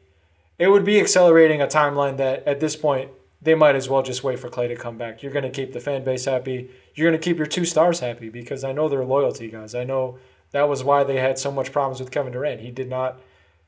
[0.60, 3.10] it would be accelerating a timeline that at this point
[3.42, 5.24] they might as well just wait for Klay to come back.
[5.24, 6.70] You're going to keep the fan base happy.
[6.94, 9.74] You're going to keep your two stars happy because I know they're loyalty guys.
[9.74, 10.20] I know
[10.52, 12.62] that was why they had so much problems with Kevin Durant.
[12.62, 13.20] He did not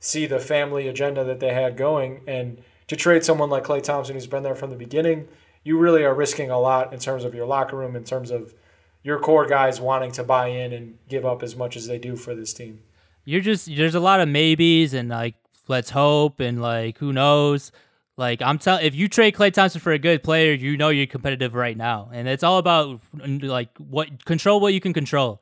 [0.03, 2.19] see the family agenda that they had going.
[2.27, 5.29] And to trade someone like Klay Thompson, who's been there from the beginning,
[5.63, 8.53] you really are risking a lot in terms of your locker room, in terms of
[9.01, 12.17] your core guys wanting to buy in and give up as much as they do
[12.17, 12.81] for this team.
[13.23, 15.35] You're just there's a lot of maybes and like
[15.69, 17.71] let's hope and like who knows.
[18.17, 21.07] Like I'm telling, if you trade Klay Thompson for a good player, you know you're
[21.07, 25.41] competitive right now, and it's all about like what control what you can control.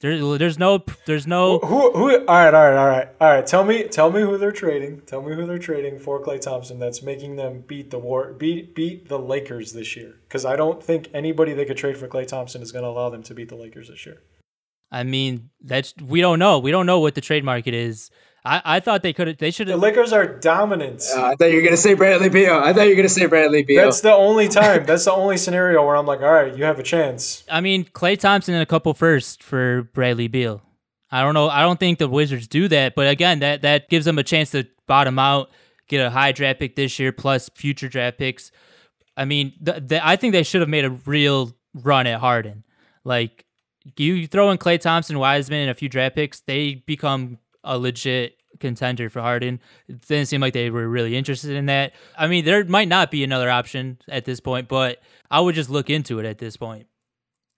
[0.00, 1.58] There, there's no, there's no.
[1.58, 2.26] Who, who?
[2.26, 3.46] All right, all right, all right, all right.
[3.46, 5.02] Tell me, tell me who they're trading.
[5.02, 6.78] Tell me who they're trading for Klay Thompson.
[6.78, 10.14] That's making them beat the war, beat beat the Lakers this year.
[10.26, 13.10] Because I don't think anybody they could trade for Klay Thompson is going to allow
[13.10, 14.22] them to beat the Lakers this year.
[14.90, 16.58] I mean, that's we don't know.
[16.58, 18.10] We don't know what the trade market is.
[18.44, 21.02] I, I thought they could have they should The Lakers are dominant.
[21.14, 22.54] Uh, I thought you were gonna say Bradley Beal.
[22.54, 23.84] I thought you were gonna say Bradley Beal.
[23.84, 24.86] That's the only time.
[24.86, 27.44] That's the only scenario where I'm like, all right, you have a chance.
[27.50, 30.62] I mean, Klay Thompson and a couple first for Bradley Beal.
[31.10, 31.48] I don't know.
[31.48, 34.52] I don't think the Wizards do that, but again, that that gives them a chance
[34.52, 35.50] to bottom out,
[35.88, 38.52] get a high draft pick this year plus future draft picks.
[39.16, 42.64] I mean, the, the, I think they should have made a real run at Harden.
[43.04, 43.44] Like
[43.96, 48.36] you throw in Klay Thompson, Wiseman, and a few draft picks, they become a legit
[48.58, 49.60] contender for Harden.
[49.88, 51.92] It didn't seem like they were really interested in that.
[52.18, 55.00] I mean, there might not be another option at this point, but
[55.30, 56.86] I would just look into it at this point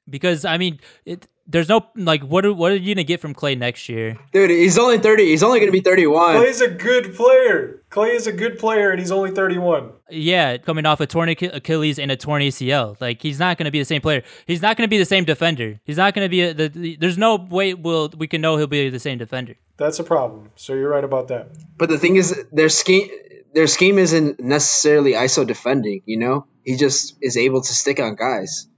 [0.08, 3.34] because I mean, it, there's no like what are, what are you gonna get from
[3.34, 4.16] Klay next year?
[4.32, 5.26] Dude, he's only thirty.
[5.26, 6.36] He's only gonna be thirty-one.
[6.36, 7.82] Klay's a good player.
[7.90, 9.92] Klay is a good player, and he's only thirty-one.
[10.10, 13.78] Yeah, coming off a torn Achilles and a torn ACL, like he's not gonna be
[13.78, 14.22] the same player.
[14.46, 15.80] He's not gonna be the same defender.
[15.84, 16.96] He's not gonna be a, the, the.
[16.96, 19.56] There's no way we'll we can know he'll be the same defender.
[19.76, 20.50] That's a problem.
[20.56, 21.48] So you're right about that.
[21.76, 23.08] But the thing is, their scheme
[23.54, 26.02] their scheme isn't necessarily ISO defending.
[26.06, 28.68] You know, he just is able to stick on guys.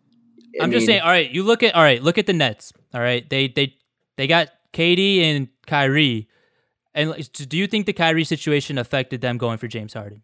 [0.60, 1.00] I am just saying.
[1.02, 2.02] All right, you look at all right.
[2.02, 2.72] Look at the Nets.
[2.92, 3.74] All right, they they
[4.16, 6.28] they got KD and Kyrie.
[6.94, 10.22] And do you think the Kyrie situation affected them going for James Harden?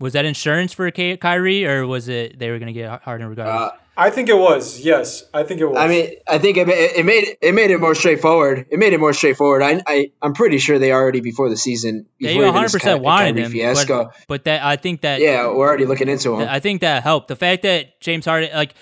[0.00, 3.72] Was that insurance for Kyrie, or was it they were going to get Harden regardless?
[3.72, 4.78] Uh, I think it was.
[4.78, 5.76] Yes, I think it was.
[5.76, 8.66] I mean, I think it, it made it made it more straightforward.
[8.70, 9.60] It made it more straightforward.
[9.60, 12.06] I, I I'm pretty sure they already before the season.
[12.16, 14.04] Before they 100 percent wanted him, fiasco.
[14.04, 16.48] But, but that I think that yeah, we're already looking into him.
[16.48, 17.26] I think that helped.
[17.26, 18.74] The fact that James Harden, like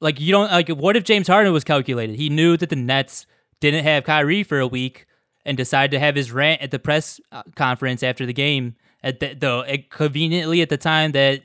[0.00, 2.16] like you don't like what if James Harden was calculated?
[2.16, 3.26] He knew that the Nets
[3.60, 5.06] didn't have Kyrie for a week
[5.44, 9.20] and decided to have his rant at the press uh, conference after the game at
[9.20, 11.42] the, the conveniently at the time that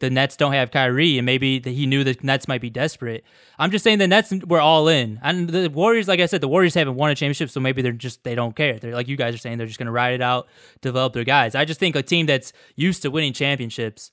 [0.00, 3.24] the Nets don't have Kyrie and maybe he knew the Nets might be desperate.
[3.58, 5.18] I'm just saying the Nets were all in.
[5.22, 7.92] And the Warriors like I said the Warriors haven't won a championship so maybe they're
[7.92, 8.78] just they don't care.
[8.78, 10.48] They're like you guys are saying they're just going to ride it out,
[10.80, 11.54] develop their guys.
[11.54, 14.10] I just think a team that's used to winning championships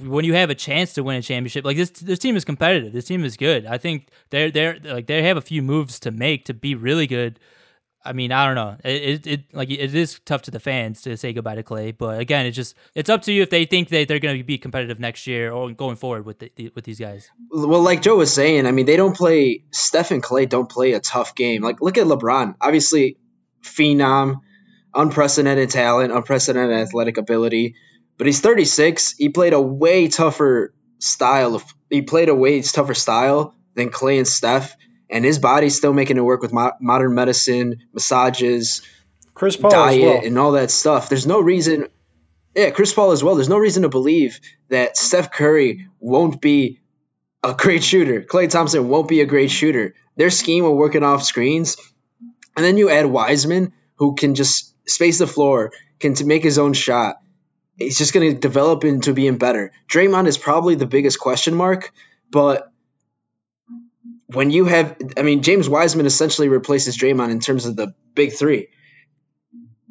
[0.00, 2.92] when you have a chance to win a championship, like this, this team is competitive.
[2.92, 3.66] This team is good.
[3.66, 7.06] I think they're they're like they have a few moves to make to be really
[7.06, 7.38] good.
[8.06, 8.76] I mean, I don't know.
[8.84, 11.96] It, it, it, like it is tough to the fans to say goodbye to Klay,
[11.96, 14.44] but again, it's just it's up to you if they think that they're going to
[14.44, 17.30] be competitive next year or going forward with the, with these guys.
[17.50, 19.64] Well, like Joe was saying, I mean, they don't play.
[19.70, 21.62] Steph and Klay don't play a tough game.
[21.62, 23.16] Like look at LeBron, obviously,
[23.62, 24.40] phenom,
[24.94, 27.74] unprecedented talent, unprecedented athletic ability
[28.16, 29.16] but he's 36.
[29.16, 34.18] He played a way tougher style of he played a way tougher style than Klay
[34.18, 34.76] and Steph,
[35.10, 38.82] and his body's still making it work with mo- modern medicine, massages,
[39.34, 40.24] Chris Paul diet, well.
[40.24, 41.08] and all that stuff.
[41.08, 41.88] There's no reason.
[42.54, 43.34] Yeah, Chris Paul as well.
[43.34, 46.80] There's no reason to believe that Steph Curry won't be
[47.42, 48.22] a great shooter.
[48.22, 49.94] Klay Thompson won't be a great shooter.
[50.16, 51.76] Their scheme of working off screens,
[52.56, 56.58] and then you add Wiseman, who can just space the floor, can to make his
[56.58, 57.16] own shot
[57.76, 59.72] he's just going to develop into being better.
[59.88, 61.92] Draymond is probably the biggest question mark,
[62.30, 62.70] but
[64.26, 68.32] when you have, I mean, James Wiseman essentially replaces Draymond in terms of the big
[68.32, 68.68] three.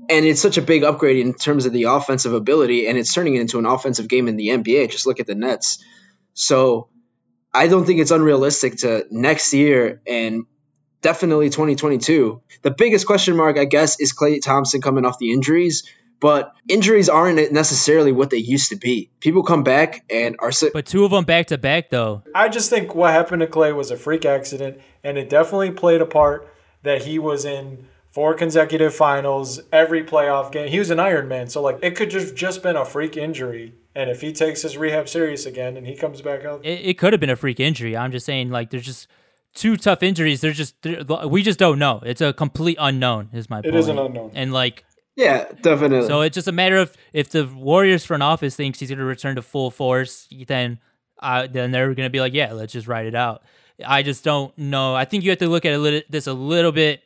[0.09, 3.35] And it's such a big upgrade in terms of the offensive ability, and it's turning
[3.35, 4.91] it into an offensive game in the NBA.
[4.91, 5.83] Just look at the Nets.
[6.33, 6.89] So
[7.53, 10.45] I don't think it's unrealistic to next year and
[11.01, 12.41] definitely 2022.
[12.63, 15.83] The biggest question mark, I guess, is Klay Thompson coming off the injuries
[16.23, 19.11] but injuries aren't necessarily what they used to be.
[19.19, 20.71] People come back and are sick.
[20.71, 22.23] But two of them back to back, though.
[22.33, 25.99] I just think what happened to Klay was a freak accident, and it definitely played
[25.99, 26.47] a part
[26.83, 30.69] that he was in four consecutive finals, every playoff game.
[30.69, 33.73] He was an Iron Man, so like it could just just been a freak injury.
[33.93, 36.97] And if he takes his rehab serious again and he comes back out, it, it
[36.97, 37.97] could have been a freak injury.
[37.97, 39.09] I'm just saying, like, there's just
[39.55, 40.39] two tough injuries.
[40.39, 42.01] They're just they're, we just don't know.
[42.05, 43.27] It's a complete unknown.
[43.33, 43.75] Is my it point.
[43.75, 44.85] It is an unknown, and like
[45.15, 46.07] yeah, definitely.
[46.07, 49.05] So it's just a matter of if the Warriors front office thinks he's going to
[49.05, 50.79] return to full force, then
[51.19, 53.43] uh, then they're going to be like, yeah, let's just ride it out.
[53.85, 54.95] I just don't know.
[54.95, 57.01] I think you have to look at a this a little bit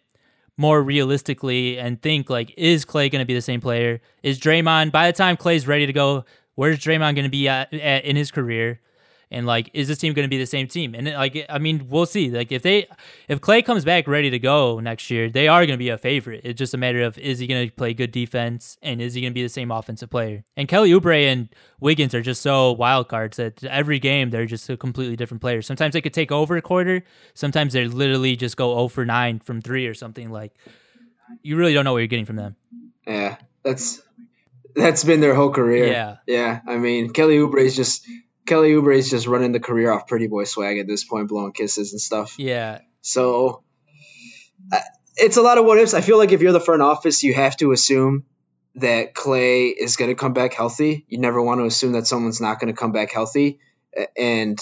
[0.58, 4.01] more realistically and think like, is Klay going to be the same player?
[4.24, 6.26] Is Draymond by the time Klay's ready to go?
[6.55, 8.82] Where's Draymond going to be at, at in his career?
[9.30, 10.96] And like, is this team going to be the same team?
[10.96, 12.30] And like, I mean, we'll see.
[12.30, 12.88] Like, if they,
[13.28, 15.98] if Klay comes back ready to go next year, they are going to be a
[15.98, 16.42] favorite.
[16.44, 19.22] It's just a matter of is he going to play good defense and is he
[19.22, 20.46] going to be the same offensive player?
[20.56, 21.50] And Kelly Oubre and
[21.80, 25.62] Wiggins are just so wild cards that every game they're just a completely different player.
[25.62, 27.04] Sometimes they could take over a quarter.
[27.34, 30.30] Sometimes they literally just go 0 for 9 from three or something.
[30.32, 30.54] Like,
[31.42, 32.56] you really don't know what you're getting from them.
[33.06, 34.02] Yeah, that's
[34.76, 35.88] that's been their whole career.
[35.88, 36.62] Yeah, yeah.
[36.68, 38.06] I mean, Kelly Oubre is just
[38.48, 41.52] Kelly Oubre is just running the career off pretty boy swag at this point, blowing
[41.52, 42.36] kisses and stuff.
[42.39, 42.80] Yeah.
[43.02, 43.64] So
[44.72, 44.80] uh,
[45.16, 45.93] it's a lot of what ifs.
[45.93, 48.26] I feel like if you're the front office, you have to assume
[48.76, 51.06] that Klay is going to come back healthy.
[51.08, 53.60] You never want to assume that someone's not going to come back healthy.
[54.16, 54.60] And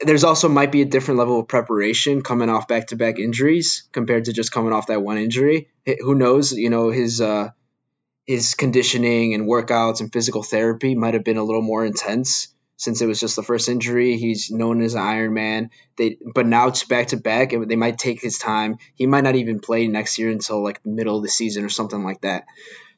[0.00, 3.88] there's also might be a different level of preparation coming off back to back injuries
[3.92, 5.68] compared to just coming off that one injury.
[6.00, 6.52] Who knows?
[6.52, 7.50] You know, his uh,
[8.24, 13.02] his conditioning and workouts and physical therapy might have been a little more intense since
[13.02, 14.16] it was just the first injury.
[14.16, 15.70] He's known as Iron Man.
[15.98, 18.78] They, but now it's back to back, and they might take his time.
[18.94, 21.68] He might not even play next year until like the middle of the season or
[21.68, 22.46] something like that.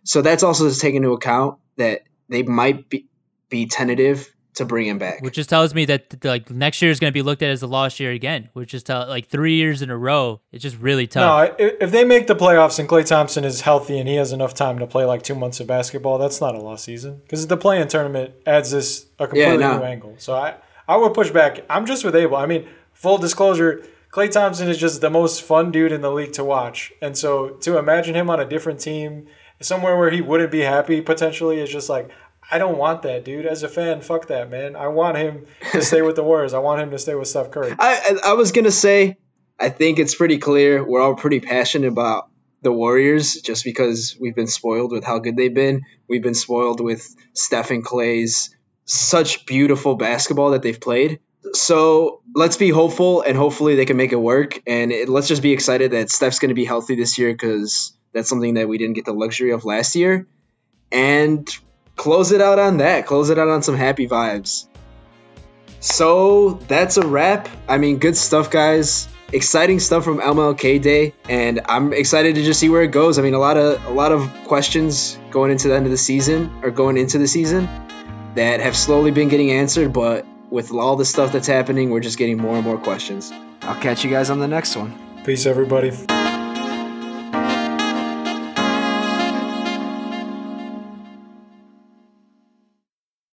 [0.05, 3.09] So that's also to take into account that they might be,
[3.49, 5.23] be tentative to bring him back.
[5.23, 7.63] Which just tells me that like next year is going to be looked at as
[7.63, 8.51] a lost year again.
[8.53, 10.41] Which is tell like three years in a row.
[10.53, 11.57] It's just really tough.
[11.59, 14.55] No, if they make the playoffs and Klay Thompson is healthy and he has enough
[14.55, 17.57] time to play like two months of basketball, that's not a lost season because the
[17.57, 19.79] play-in tournament adds this a completely yeah, no.
[19.79, 20.15] new angle.
[20.19, 21.65] So I I would push back.
[21.71, 22.37] I'm just with Abel.
[22.37, 23.85] I mean, full disclosure.
[24.11, 26.93] Klay Thompson is just the most fun dude in the league to watch.
[27.01, 29.27] And so to imagine him on a different team,
[29.61, 32.11] somewhere where he wouldn't be happy potentially is just like
[32.53, 33.47] I don't want that, dude.
[33.47, 34.77] As a fan, fuck that, man.
[34.77, 36.53] I want him to stay with the Warriors.
[36.53, 37.75] I want him to stay with Steph Curry.
[37.79, 39.17] I I was gonna say,
[39.59, 42.29] I think it's pretty clear we're all pretty passionate about
[42.61, 45.81] the Warriors just because we've been spoiled with how good they've been.
[46.09, 51.21] We've been spoiled with Steph and Klay's such beautiful basketball that they've played.
[51.55, 54.61] So let's be hopeful and hopefully they can make it work.
[54.67, 57.97] And it, let's just be excited that Steph's going to be healthy this year because
[58.13, 60.29] that's something that we didn't get the luxury of last year.
[60.93, 61.49] And
[61.97, 63.07] close it out on that.
[63.07, 64.67] Close it out on some happy vibes.
[65.81, 67.49] So that's a wrap.
[67.69, 69.09] I mean, good stuff, guys.
[69.33, 73.19] Exciting stuff from MLK Day, and I'm excited to just see where it goes.
[73.19, 75.97] I mean, a lot of a lot of questions going into the end of the
[75.97, 77.67] season or going into the season
[78.35, 82.19] that have slowly been getting answered, but with all the stuff that's happening, we're just
[82.19, 83.33] getting more and more questions.
[83.63, 84.95] I'll catch you guys on the next one.
[85.25, 85.93] Peace, everybody.